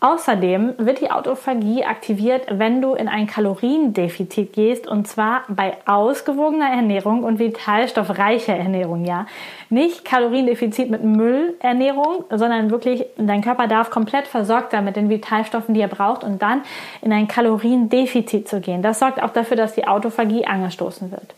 Außerdem 0.00 0.74
wird 0.78 1.00
die 1.00 1.10
Autophagie 1.10 1.84
aktiviert, 1.84 2.46
wenn 2.50 2.80
du 2.80 2.94
in 2.94 3.08
ein 3.08 3.26
Kaloriendefizit 3.26 4.52
gehst 4.52 4.86
und 4.86 5.08
zwar 5.08 5.42
bei 5.48 5.76
ausgewogener 5.86 6.70
Ernährung 6.70 7.24
und 7.24 7.40
vitalstoffreicher 7.40 8.54
Ernährung, 8.54 9.04
ja. 9.04 9.26
Nicht 9.70 10.04
Kaloriendefizit 10.04 10.88
mit 10.88 11.02
Müllernährung, 11.02 12.24
sondern 12.30 12.70
wirklich 12.70 13.06
dein 13.16 13.42
Körper 13.42 13.66
darf 13.66 13.90
komplett 13.90 14.28
versorgt 14.28 14.70
sein 14.70 14.84
mit 14.84 14.94
den 14.94 15.10
Vitalstoffen, 15.10 15.74
die 15.74 15.80
er 15.80 15.88
braucht 15.88 16.22
und 16.22 16.42
dann 16.42 16.62
in 17.02 17.12
ein 17.12 17.26
Kaloriendefizit 17.26 18.48
zu 18.48 18.60
gehen. 18.60 18.82
Das 18.82 19.00
sorgt 19.00 19.20
auch 19.20 19.30
dafür, 19.30 19.56
dass 19.56 19.74
die 19.74 19.88
Autophagie 19.88 20.46
angestoßen 20.46 21.10
wird. 21.10 21.34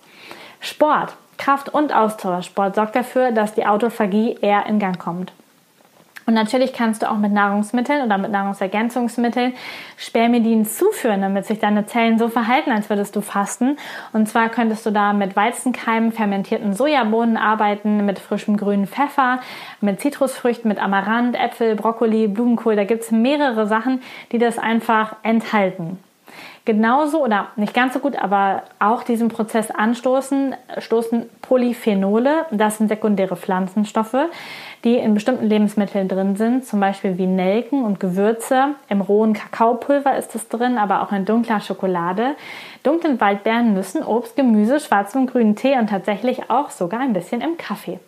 Sport, 0.61 1.15
Kraft- 1.39 1.73
und 1.73 1.95
Ausdauersport 1.95 2.75
sorgt 2.75 2.95
dafür, 2.95 3.33
dass 3.33 3.55
die 3.55 3.65
Autophagie 3.65 4.37
eher 4.43 4.67
in 4.67 4.79
Gang 4.79 4.99
kommt. 4.99 5.33
Und 6.31 6.35
natürlich 6.35 6.73
kannst 6.73 7.03
du 7.03 7.11
auch 7.11 7.17
mit 7.17 7.33
Nahrungsmitteln 7.33 8.05
oder 8.05 8.17
mit 8.17 8.31
Nahrungsergänzungsmitteln 8.31 9.53
Spermidin 9.97 10.65
zuführen, 10.65 11.23
damit 11.23 11.45
sich 11.45 11.59
deine 11.59 11.87
Zellen 11.87 12.21
so 12.21 12.29
verhalten, 12.29 12.71
als 12.71 12.89
würdest 12.89 13.17
du 13.17 13.21
fasten. 13.21 13.79
Und 14.13 14.29
zwar 14.29 14.49
könntest 14.49 14.87
du 14.87 14.93
da 14.93 15.13
mit 15.13 15.35
Weizenkeimen, 15.35 16.13
fermentierten 16.13 16.73
Sojabohnen 16.73 17.37
arbeiten, 17.37 18.07
mit 18.07 18.21
frischem 18.21 18.57
grünen 18.57 18.87
Pfeffer, 18.87 19.41
mit 19.81 20.01
Zitrusfrüchten, 20.01 20.69
mit 20.69 20.81
Amaranth, 20.81 21.35
Äpfel, 21.35 21.75
Brokkoli, 21.75 22.29
Blumenkohl. 22.29 22.77
Da 22.77 22.85
gibt 22.85 23.03
es 23.03 23.11
mehrere 23.11 23.67
Sachen, 23.67 24.01
die 24.31 24.39
das 24.39 24.57
einfach 24.57 25.17
enthalten. 25.25 25.99
Genauso 26.67 27.25
oder 27.25 27.49
nicht 27.57 27.73
ganz 27.73 27.95
so 27.95 28.01
gut, 28.01 28.17
aber 28.17 28.65
auch 28.79 29.03
diesen 29.03 29.29
Prozess 29.29 29.71
anstoßen, 29.71 30.55
stoßen 30.79 31.29
Polyphenole, 31.41 32.45
das 32.51 32.77
sind 32.77 32.89
sekundäre 32.89 33.35
Pflanzenstoffe, 33.35 34.29
die 34.85 34.97
in 34.97 35.15
bestimmten 35.15 35.47
Lebensmitteln 35.47 36.07
drin 36.07 36.37
sind, 36.37 36.67
zum 36.67 36.79
Beispiel 36.81 37.17
wie 37.17 37.27
Nelken 37.27 37.83
und 37.83 37.99
Gewürze. 37.99 38.75
Im 38.91 39.01
rohen 39.01 39.33
Kakaopulver 39.33 40.17
ist 40.17 40.35
es 40.35 40.49
drin, 40.49 40.77
aber 40.77 41.03
auch 41.03 41.13
in 41.13 41.25
dunkler 41.25 41.61
Schokolade, 41.61 42.37
dunklen 42.83 43.21
Waldbeeren, 43.21 43.73
Nüssen, 43.73 44.03
Obst, 44.03 44.37
Gemüse, 44.37 44.81
schwarzem 44.81 45.23
und 45.23 45.33
grünen 45.33 45.57
Tee 45.57 45.79
und 45.79 45.89
tatsächlich 45.89 46.51
auch 46.51 46.69
sogar 46.69 47.01
ein 47.01 47.15
bisschen 47.15 47.41
im 47.41 47.57
Kaffee. 47.57 47.99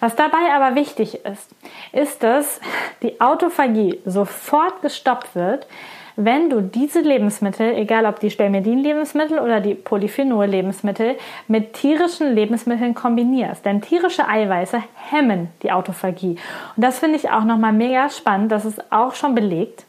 Was 0.00 0.16
dabei 0.16 0.52
aber 0.54 0.74
wichtig 0.74 1.24
ist, 1.24 1.50
ist, 1.92 2.22
dass 2.22 2.60
die 3.02 3.20
Autophagie 3.20 4.00
sofort 4.04 4.82
gestoppt 4.82 5.36
wird, 5.36 5.66
wenn 6.16 6.50
du 6.50 6.60
diese 6.60 7.00
Lebensmittel, 7.00 7.74
egal 7.74 8.06
ob 8.06 8.20
die 8.20 8.30
Spermidin-Lebensmittel 8.30 9.38
oder 9.38 9.60
die 9.60 9.74
Polyphenol-Lebensmittel, 9.74 11.16
mit 11.48 11.74
tierischen 11.74 12.34
Lebensmitteln 12.34 12.94
kombinierst. 12.94 13.64
Denn 13.64 13.80
tierische 13.80 14.28
Eiweiße 14.28 14.82
hemmen 15.10 15.48
die 15.62 15.72
Autophagie. 15.72 16.36
Und 16.76 16.84
das 16.84 16.98
finde 16.98 17.16
ich 17.16 17.30
auch 17.30 17.44
nochmal 17.44 17.72
mega 17.72 18.10
spannend. 18.10 18.52
Das 18.52 18.64
ist 18.64 18.92
auch 18.92 19.14
schon 19.14 19.34
belegt. 19.34 19.84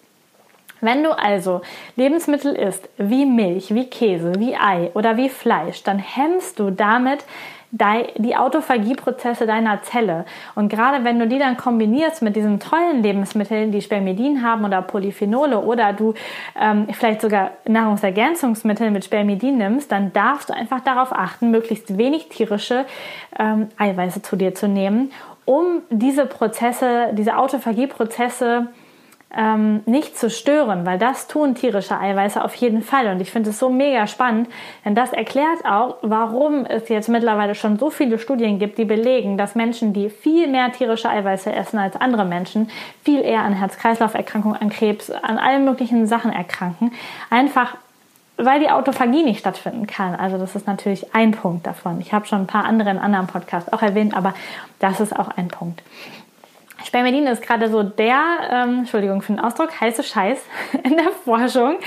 Wenn 0.84 1.02
du 1.02 1.18
also 1.18 1.62
Lebensmittel 1.96 2.56
isst, 2.56 2.90
wie 2.98 3.26
Milch, 3.26 3.74
wie 3.74 3.90
Käse, 3.90 4.34
wie 4.38 4.56
Ei 4.56 4.92
oder 4.94 5.16
wie 5.16 5.30
Fleisch, 5.30 5.82
dann 5.84 5.98
hemmst 5.98 6.60
du 6.60 6.72
damit 6.72 7.24
die 7.74 8.36
Autophagieprozesse 8.36 9.48
deiner 9.48 9.82
Zelle. 9.82 10.26
Und 10.54 10.70
gerade 10.70 11.04
wenn 11.04 11.18
du 11.18 11.28
die 11.28 11.40
dann 11.40 11.58
kombinierst 11.58 12.22
mit 12.22 12.36
diesen 12.36 12.60
tollen 12.60 13.02
Lebensmitteln, 13.02 13.72
die 13.72 13.82
Spermidin 13.82 14.44
haben 14.44 14.64
oder 14.64 14.84
Polyphenole 14.84 15.60
oder 15.60 15.92
du 15.92 16.14
ähm, 16.56 16.88
vielleicht 16.92 17.22
sogar 17.22 17.52
Nahrungsergänzungsmittel 17.68 18.92
mit 18.92 19.06
Spermidin 19.06 19.58
nimmst, 19.58 19.92
dann 19.92 20.14
darfst 20.14 20.50
du 20.50 20.54
einfach 20.54 20.82
darauf 20.82 21.12
achten, 21.12 21.50
möglichst 21.50 21.98
wenig 21.98 22.30
tierische 22.30 22.86
ähm, 23.40 23.70
Eiweiße 23.78 24.22
zu 24.22 24.36
dir 24.36 24.54
zu 24.54 24.68
nehmen, 24.68 25.12
um 25.46 25.82
diese 25.90 26.28
Prozesse, 26.28 27.10
diese 27.14 27.38
Autophagieprozesse 27.38 28.68
ähm, 29.36 29.82
nicht 29.86 30.18
zu 30.18 30.30
stören, 30.30 30.86
weil 30.86 31.00
das 31.00 31.28
tun 31.28 31.56
tierische 31.56 32.00
Eiweiße 32.00 32.44
auf 32.44 32.54
jeden 32.56 32.82
Fall. 32.82 33.08
Und 33.08 33.22
ich 33.22 33.32
finde 33.32 33.50
es 33.50 33.60
so 33.60 33.70
mega 33.70 34.08
spannend, 34.08 34.48
denn 34.86 34.96
das 34.96 35.12
erklärt 35.12 35.66
auch, 35.66 35.98
warum 36.02 36.66
es 36.66 36.90
jetzt 36.90 37.10
mittlerweile 37.10 37.56
schon 37.56 37.80
so 37.80 37.90
viele 37.90 38.20
Studien 38.20 38.60
gibt, 38.60 38.78
die 38.78 38.86
belegen, 38.86 39.38
dass 39.38 39.56
Menschen, 39.56 39.94
die 39.94 40.10
viel 40.10 40.48
mehr 40.48 40.72
tierische 40.72 41.10
Eiweiße 41.10 41.52
essen 41.52 41.80
als 41.80 41.96
andere 41.96 42.26
Menschen, 42.26 42.70
viel 43.04 43.22
eher 43.22 43.42
an 43.42 43.54
Herz-Kreislauf-Erkrankungen, 43.54 44.62
an 44.62 44.70
Krebs, 44.70 45.10
an 45.10 45.38
allen 45.38 45.66
möglichen 45.66 46.08
Sachen 46.08 46.32
erkranken. 46.32 46.92
Einfach 47.30 47.76
weil 48.36 48.60
die 48.60 48.70
Autophagie 48.72 49.24
nicht 49.24 49.40
stattfinden 49.40 49.86
kann. 49.86 50.16
Also 50.16 50.40
das 50.40 50.56
ist 50.56 50.66
natürlich 50.66 51.14
ein 51.14 51.32
Punkt 51.32 51.68
davon. 51.68 52.02
Ich 52.02 52.14
habe 52.14 52.26
schon 52.26 52.40
ein 52.40 52.48
paar 52.48 52.66
andere 52.66 52.90
in 52.90 52.98
anderen 52.98 53.28
Podcasts 53.28 53.72
auch 53.72 53.84
erwähnt, 53.84 54.16
aber 54.16 54.34
das 54.80 55.00
ist 55.00 55.18
auch 55.18 55.30
ein 55.38 55.50
Punkt. 55.50 55.84
Spermidin 56.84 57.28
ist 57.28 57.42
gerade 57.42 57.70
so 57.70 57.84
der, 57.84 58.22
ähm, 58.52 58.80
Entschuldigung 58.80 59.22
für 59.22 59.34
den 59.34 59.40
Ausdruck, 59.40 59.80
heiße 59.80 60.04
Scheiß 60.04 60.40
in 60.84 60.98
der 60.98 61.12
Forschung. 61.24 61.78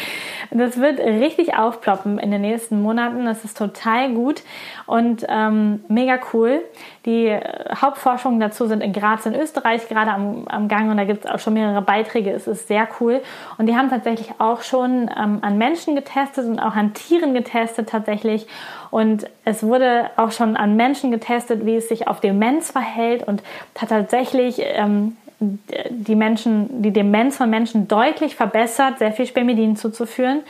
Das 0.51 0.81
wird 0.81 1.01
richtig 1.01 1.57
aufploppen 1.57 2.19
in 2.19 2.31
den 2.31 2.41
nächsten 2.41 2.81
Monaten. 2.81 3.27
Das 3.27 3.45
ist 3.45 3.59
total 3.59 4.13
gut 4.13 4.43
und 4.87 5.27
ähm, 5.29 5.85
mega 5.89 6.19
cool. 6.33 6.63
Die 7.05 7.27
äh, 7.27 7.41
Hauptforschungen 7.75 8.41
dazu 8.41 8.67
sind 8.67 8.83
in 8.83 8.93
Graz 8.93 9.27
in 9.27 9.35
Österreich 9.35 9.89
gerade 9.89 10.13
am, 10.13 10.47
am 10.49 10.69
Gang 10.69 10.91
und 10.91 10.97
da 10.97 11.05
gibt 11.05 11.25
es 11.25 11.31
auch 11.31 11.39
schon 11.39 11.55
mehrere 11.55 11.83
Beiträge. 11.83 12.31
Es 12.31 12.47
ist 12.47 12.69
sehr 12.69 12.89
cool. 13.01 13.21
Und 13.59 13.67
die 13.67 13.77
haben 13.77 13.91
tatsächlich 13.91 14.33
auch 14.39 14.63
schon 14.63 15.11
ähm, 15.17 15.39
an 15.43 15.59
Menschen 15.59 15.95
getestet 15.95 16.47
und 16.47 16.59
auch 16.59 16.75
an 16.75 16.95
Tieren 16.95 17.35
getestet 17.35 17.89
tatsächlich. 17.89 18.47
Und 18.97 19.27
es 19.45 19.63
wurde 19.63 20.07
auch 20.17 20.33
schon 20.33 20.57
an 20.57 20.75
Menschen 20.75 21.11
getestet, 21.11 21.67
wie 21.67 21.77
es 21.77 21.87
sich 21.87 22.09
auf 22.09 22.21
Demenz 22.21 22.71
verhält 22.71 23.29
und 23.29 23.43
hat 23.79 23.91
tatsächlich 23.91 24.57
ähm, 24.59 25.19
die 25.39 26.15
Menschen, 26.15 26.81
die 26.81 26.93
Demenz 26.93 27.37
von 27.37 27.51
Menschen 27.51 27.89
deutlich 27.89 28.37
verbessert, 28.37 28.99
sehr 28.99 29.13
viel 29.13 29.27
Spermidin 29.27 29.77
zuzuführen. 29.77 30.41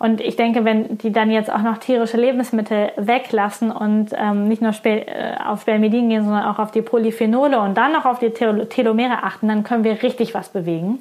Und 0.00 0.20
ich 0.20 0.34
denke, 0.34 0.64
wenn 0.64 0.98
die 0.98 1.12
dann 1.12 1.30
jetzt 1.30 1.48
auch 1.48 1.62
noch 1.62 1.78
tierische 1.78 2.16
Lebensmittel 2.16 2.90
weglassen 2.96 3.70
und 3.70 4.08
ähm, 4.18 4.48
nicht 4.48 4.62
nur 4.62 4.72
äh, 4.82 5.36
auf 5.46 5.60
Spermidin 5.60 6.08
gehen, 6.08 6.24
sondern 6.24 6.46
auch 6.46 6.58
auf 6.58 6.72
die 6.72 6.82
Polyphenole 6.82 7.60
und 7.60 7.76
dann 7.76 7.92
noch 7.92 8.04
auf 8.04 8.18
die 8.18 8.30
Telomere 8.30 9.22
achten, 9.22 9.46
dann 9.46 9.62
können 9.62 9.84
wir 9.84 10.02
richtig 10.02 10.34
was 10.34 10.48
bewegen. 10.48 11.00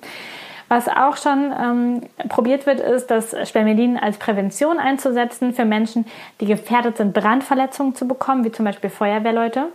Was 0.72 0.88
auch 0.88 1.18
schon 1.18 1.52
ähm, 1.52 2.02
probiert 2.30 2.66
wird, 2.66 2.80
ist, 2.80 3.08
das 3.12 3.36
Spermidin 3.50 3.98
als 3.98 4.16
Prävention 4.16 4.80
einzusetzen 4.80 5.54
für 5.54 5.66
Menschen, 5.66 6.06
die 6.40 6.46
gefährdet 6.46 6.96
sind, 6.96 7.14
Brandverletzungen 7.14 7.94
zu 7.94 8.08
bekommen, 8.08 8.46
wie 8.46 8.54
zum 8.54 8.64
Beispiel 8.64 8.90
Feuerwehrleute 8.90 9.68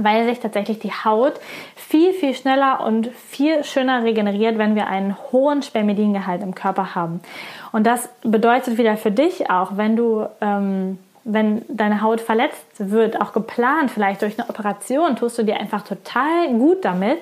weil 0.00 0.26
sich 0.26 0.38
tatsächlich 0.38 0.78
die 0.78 0.92
Haut 0.92 1.34
viel, 1.74 2.12
viel 2.12 2.32
schneller 2.32 2.84
und 2.86 3.08
viel 3.08 3.64
schöner 3.64 4.04
regeneriert, 4.04 4.56
wenn 4.56 4.76
wir 4.76 4.86
einen 4.86 5.16
hohen 5.32 5.60
Spermidingehalt 5.62 6.40
im 6.42 6.54
Körper 6.54 6.94
haben. 6.94 7.20
Und 7.72 7.84
das 7.84 8.08
bedeutet 8.22 8.78
wieder 8.78 8.96
für 8.96 9.10
dich 9.10 9.50
auch, 9.50 9.76
wenn 9.76 9.96
du, 9.96 10.28
ähm, 10.40 10.98
wenn 11.30 11.62
deine 11.68 12.00
Haut 12.00 12.20
verletzt 12.20 12.66
wird, 12.78 13.20
auch 13.20 13.32
geplant, 13.32 13.90
vielleicht 13.90 14.22
durch 14.22 14.38
eine 14.38 14.48
Operation, 14.48 15.14
tust 15.16 15.38
du 15.38 15.42
dir 15.42 15.60
einfach 15.60 15.82
total 15.82 16.48
gut 16.54 16.84
damit, 16.84 17.18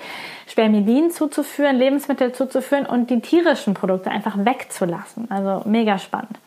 Spermidin 0.47 1.11
zuzuführen, 1.11 1.77
Lebensmittel 1.77 2.33
zuzuführen 2.33 2.87
und 2.87 3.11
die 3.11 3.21
tierischen 3.21 3.75
Produkte 3.75 4.11
einfach 4.11 4.37
wegzulassen. 4.39 5.29
Also 5.31 5.69
mega 5.69 5.99
spannend. 5.99 6.39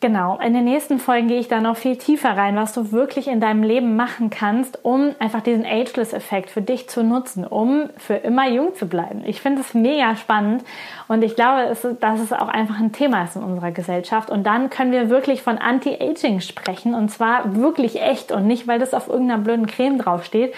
Genau, 0.00 0.38
in 0.38 0.54
den 0.54 0.62
nächsten 0.62 1.00
Folgen 1.00 1.26
gehe 1.26 1.40
ich 1.40 1.48
da 1.48 1.60
noch 1.60 1.76
viel 1.76 1.96
tiefer 1.96 2.36
rein, 2.36 2.54
was 2.54 2.72
du 2.72 2.92
wirklich 2.92 3.26
in 3.26 3.40
deinem 3.40 3.64
Leben 3.64 3.96
machen 3.96 4.30
kannst, 4.30 4.84
um 4.84 5.16
einfach 5.18 5.40
diesen 5.40 5.66
Ageless-Effekt 5.66 6.50
für 6.50 6.62
dich 6.62 6.88
zu 6.88 7.02
nutzen, 7.02 7.44
um 7.44 7.90
für 7.96 8.14
immer 8.14 8.48
jung 8.48 8.76
zu 8.76 8.86
bleiben. 8.86 9.24
Ich 9.26 9.40
finde 9.40 9.60
es 9.60 9.74
mega 9.74 10.14
spannend 10.14 10.62
und 11.08 11.22
ich 11.24 11.34
glaube, 11.34 11.76
dass 11.98 12.20
es 12.20 12.32
auch 12.32 12.46
einfach 12.46 12.78
ein 12.78 12.92
Thema 12.92 13.24
ist 13.24 13.34
in 13.34 13.42
unserer 13.42 13.72
Gesellschaft. 13.72 14.30
Und 14.30 14.44
dann 14.44 14.70
können 14.70 14.92
wir 14.92 15.10
wirklich 15.10 15.42
von 15.42 15.58
Anti-Aging 15.58 16.42
sprechen 16.42 16.94
und 16.94 17.08
zwar 17.08 17.56
wirklich 17.56 18.00
echt 18.00 18.30
und 18.30 18.46
nicht, 18.46 18.68
weil 18.68 18.78
das 18.78 18.94
auf 18.94 19.08
irgendeiner 19.08 19.42
blöden 19.42 19.66
Creme 19.66 19.98
draufsteht 19.98 20.54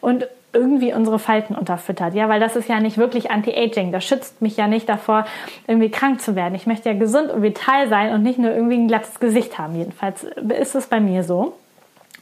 und 0.00 0.28
irgendwie 0.54 0.94
unsere 0.94 1.18
Falten 1.18 1.54
unterfüttert. 1.54 2.14
Ja, 2.14 2.28
weil 2.28 2.40
das 2.40 2.56
ist 2.56 2.68
ja 2.68 2.80
nicht 2.80 2.98
wirklich 2.98 3.30
Anti-Aging. 3.30 3.92
Das 3.92 4.04
schützt 4.04 4.40
mich 4.40 4.56
ja 4.56 4.66
nicht 4.66 4.88
davor, 4.88 5.26
irgendwie 5.66 5.90
krank 5.90 6.20
zu 6.20 6.36
werden. 6.36 6.54
Ich 6.54 6.66
möchte 6.66 6.88
ja 6.88 6.98
gesund 6.98 7.30
und 7.30 7.42
vital 7.42 7.88
sein 7.88 8.12
und 8.12 8.22
nicht 8.22 8.38
nur 8.38 8.52
irgendwie 8.52 8.76
ein 8.76 8.88
glattes 8.88 9.20
Gesicht 9.20 9.58
haben. 9.58 9.76
Jedenfalls 9.76 10.24
ist 10.24 10.74
es 10.74 10.86
bei 10.86 11.00
mir 11.00 11.24
so. 11.24 11.54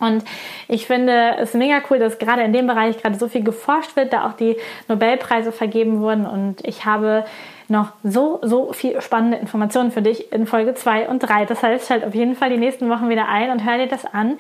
Und 0.02 0.24
ich 0.66 0.86
finde 0.86 1.36
es 1.38 1.54
mega 1.54 1.80
cool, 1.88 2.00
dass 2.00 2.18
gerade 2.18 2.42
in 2.42 2.52
dem 2.52 2.66
Bereich 2.66 3.00
gerade 3.00 3.16
so 3.16 3.28
viel 3.28 3.44
geforscht 3.44 3.94
wird, 3.94 4.12
da 4.12 4.26
auch 4.26 4.32
die 4.32 4.56
Nobelpreise 4.88 5.52
vergeben 5.52 6.00
wurden. 6.00 6.26
Und 6.26 6.66
ich 6.66 6.84
habe 6.84 7.24
noch 7.68 7.92
so, 8.02 8.40
so 8.42 8.72
viel 8.72 9.00
spannende 9.00 9.38
Informationen 9.38 9.92
für 9.92 10.02
dich 10.02 10.32
in 10.32 10.46
Folge 10.46 10.74
2 10.74 11.08
und 11.08 11.20
3. 11.20 11.44
Das 11.44 11.62
heißt, 11.62 11.86
schalt 11.86 12.04
auf 12.04 12.14
jeden 12.14 12.34
Fall 12.34 12.50
die 12.50 12.58
nächsten 12.58 12.90
Wochen 12.90 13.08
wieder 13.08 13.28
ein 13.28 13.50
und 13.50 13.64
hör 13.64 13.78
dir 13.78 13.86
das 13.86 14.04
an. 14.04 14.38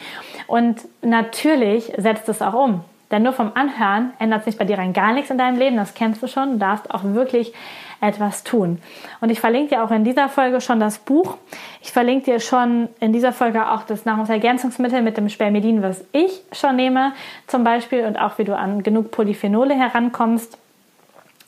Und 0.48 0.80
natürlich 1.00 1.92
setzt 1.96 2.28
es 2.28 2.42
auch 2.42 2.54
um. 2.54 2.84
Denn 3.12 3.22
nur 3.22 3.34
vom 3.34 3.52
Anhören 3.54 4.14
ändert 4.18 4.44
sich 4.44 4.56
bei 4.56 4.64
dir 4.64 4.78
rein 4.78 4.94
gar 4.94 5.12
nichts 5.12 5.30
in 5.30 5.36
deinem 5.36 5.58
Leben. 5.58 5.76
Das 5.76 5.92
kennst 5.92 6.22
du 6.22 6.26
schon. 6.26 6.52
Du 6.52 6.58
darfst 6.58 6.90
auch 6.90 7.04
wirklich 7.04 7.52
etwas 8.00 8.42
tun. 8.42 8.80
Und 9.20 9.30
ich 9.30 9.38
verlinke 9.38 9.76
dir 9.76 9.84
auch 9.84 9.90
in 9.90 10.02
dieser 10.02 10.28
Folge 10.28 10.60
schon 10.60 10.80
das 10.80 10.98
Buch. 10.98 11.36
Ich 11.82 11.92
verlinke 11.92 12.32
dir 12.32 12.40
schon 12.40 12.88
in 12.98 13.12
dieser 13.12 13.32
Folge 13.32 13.70
auch 13.70 13.84
das 13.84 14.06
Nahrungsergänzungsmittel 14.06 15.02
mit 15.02 15.18
dem 15.18 15.28
Spermidin, 15.28 15.82
was 15.82 16.04
ich 16.12 16.42
schon 16.52 16.76
nehme, 16.76 17.12
zum 17.46 17.62
Beispiel, 17.62 18.04
und 18.06 18.16
auch 18.16 18.38
wie 18.38 18.44
du 18.44 18.56
an 18.56 18.82
genug 18.82 19.12
Polyphenole 19.12 19.74
herankommst. 19.74 20.58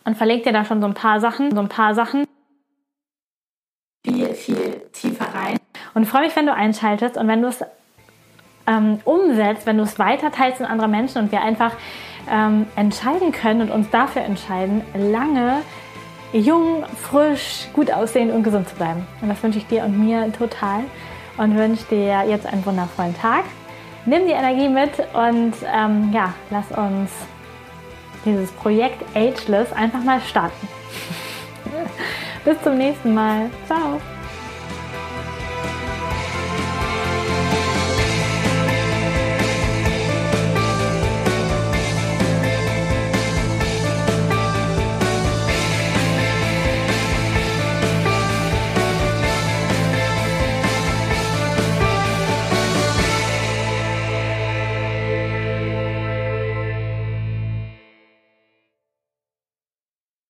Und 0.04 0.16
verlinke 0.16 0.44
dir 0.44 0.52
da 0.52 0.64
schon 0.66 0.82
so 0.82 0.86
ein 0.86 0.94
paar 0.94 1.18
Sachen, 1.18 1.50
so 1.50 1.60
ein 1.60 1.68
paar 1.68 1.94
Sachen. 1.94 2.24
Viel, 4.06 4.34
viel 4.34 4.82
tiefer 4.92 5.34
rein. 5.34 5.56
Und 5.94 6.04
freue 6.04 6.24
mich, 6.26 6.36
wenn 6.36 6.46
du 6.46 6.52
einschaltest 6.52 7.16
und 7.16 7.26
wenn 7.26 7.40
du 7.40 7.48
es 7.48 7.64
ähm, 8.66 8.98
umsetzt, 9.04 9.66
wenn 9.66 9.76
du 9.76 9.84
es 9.84 9.98
weiter 9.98 10.30
teilst 10.30 10.60
in 10.60 10.66
andere 10.66 10.88
Menschen 10.88 11.22
und 11.22 11.32
wir 11.32 11.42
einfach 11.42 11.72
ähm, 12.30 12.66
entscheiden 12.76 13.32
können 13.32 13.62
und 13.62 13.70
uns 13.70 13.90
dafür 13.90 14.22
entscheiden, 14.22 14.82
lange 14.94 15.60
jung, 16.32 16.84
frisch, 17.00 17.68
gut 17.72 17.92
aussehen 17.92 18.30
und 18.30 18.42
gesund 18.42 18.68
zu 18.68 18.74
bleiben. 18.74 19.06
Und 19.20 19.28
das 19.28 19.42
wünsche 19.42 19.58
ich 19.58 19.66
dir 19.66 19.84
und 19.84 19.98
mir 19.98 20.32
total 20.32 20.80
und 21.36 21.56
wünsche 21.56 21.84
dir 21.90 22.24
jetzt 22.28 22.46
einen 22.46 22.64
wundervollen 22.66 23.16
Tag. 23.16 23.44
Nimm 24.06 24.26
die 24.26 24.32
Energie 24.32 24.68
mit 24.68 24.90
und 25.14 25.54
ähm, 25.72 26.10
ja, 26.12 26.34
lass 26.50 26.70
uns 26.72 27.10
dieses 28.24 28.50
Projekt 28.52 29.02
Ageless 29.14 29.72
einfach 29.72 30.02
mal 30.02 30.20
starten. 30.20 30.68
Bis 32.44 32.60
zum 32.62 32.76
nächsten 32.76 33.14
Mal. 33.14 33.50
Ciao. 33.66 34.00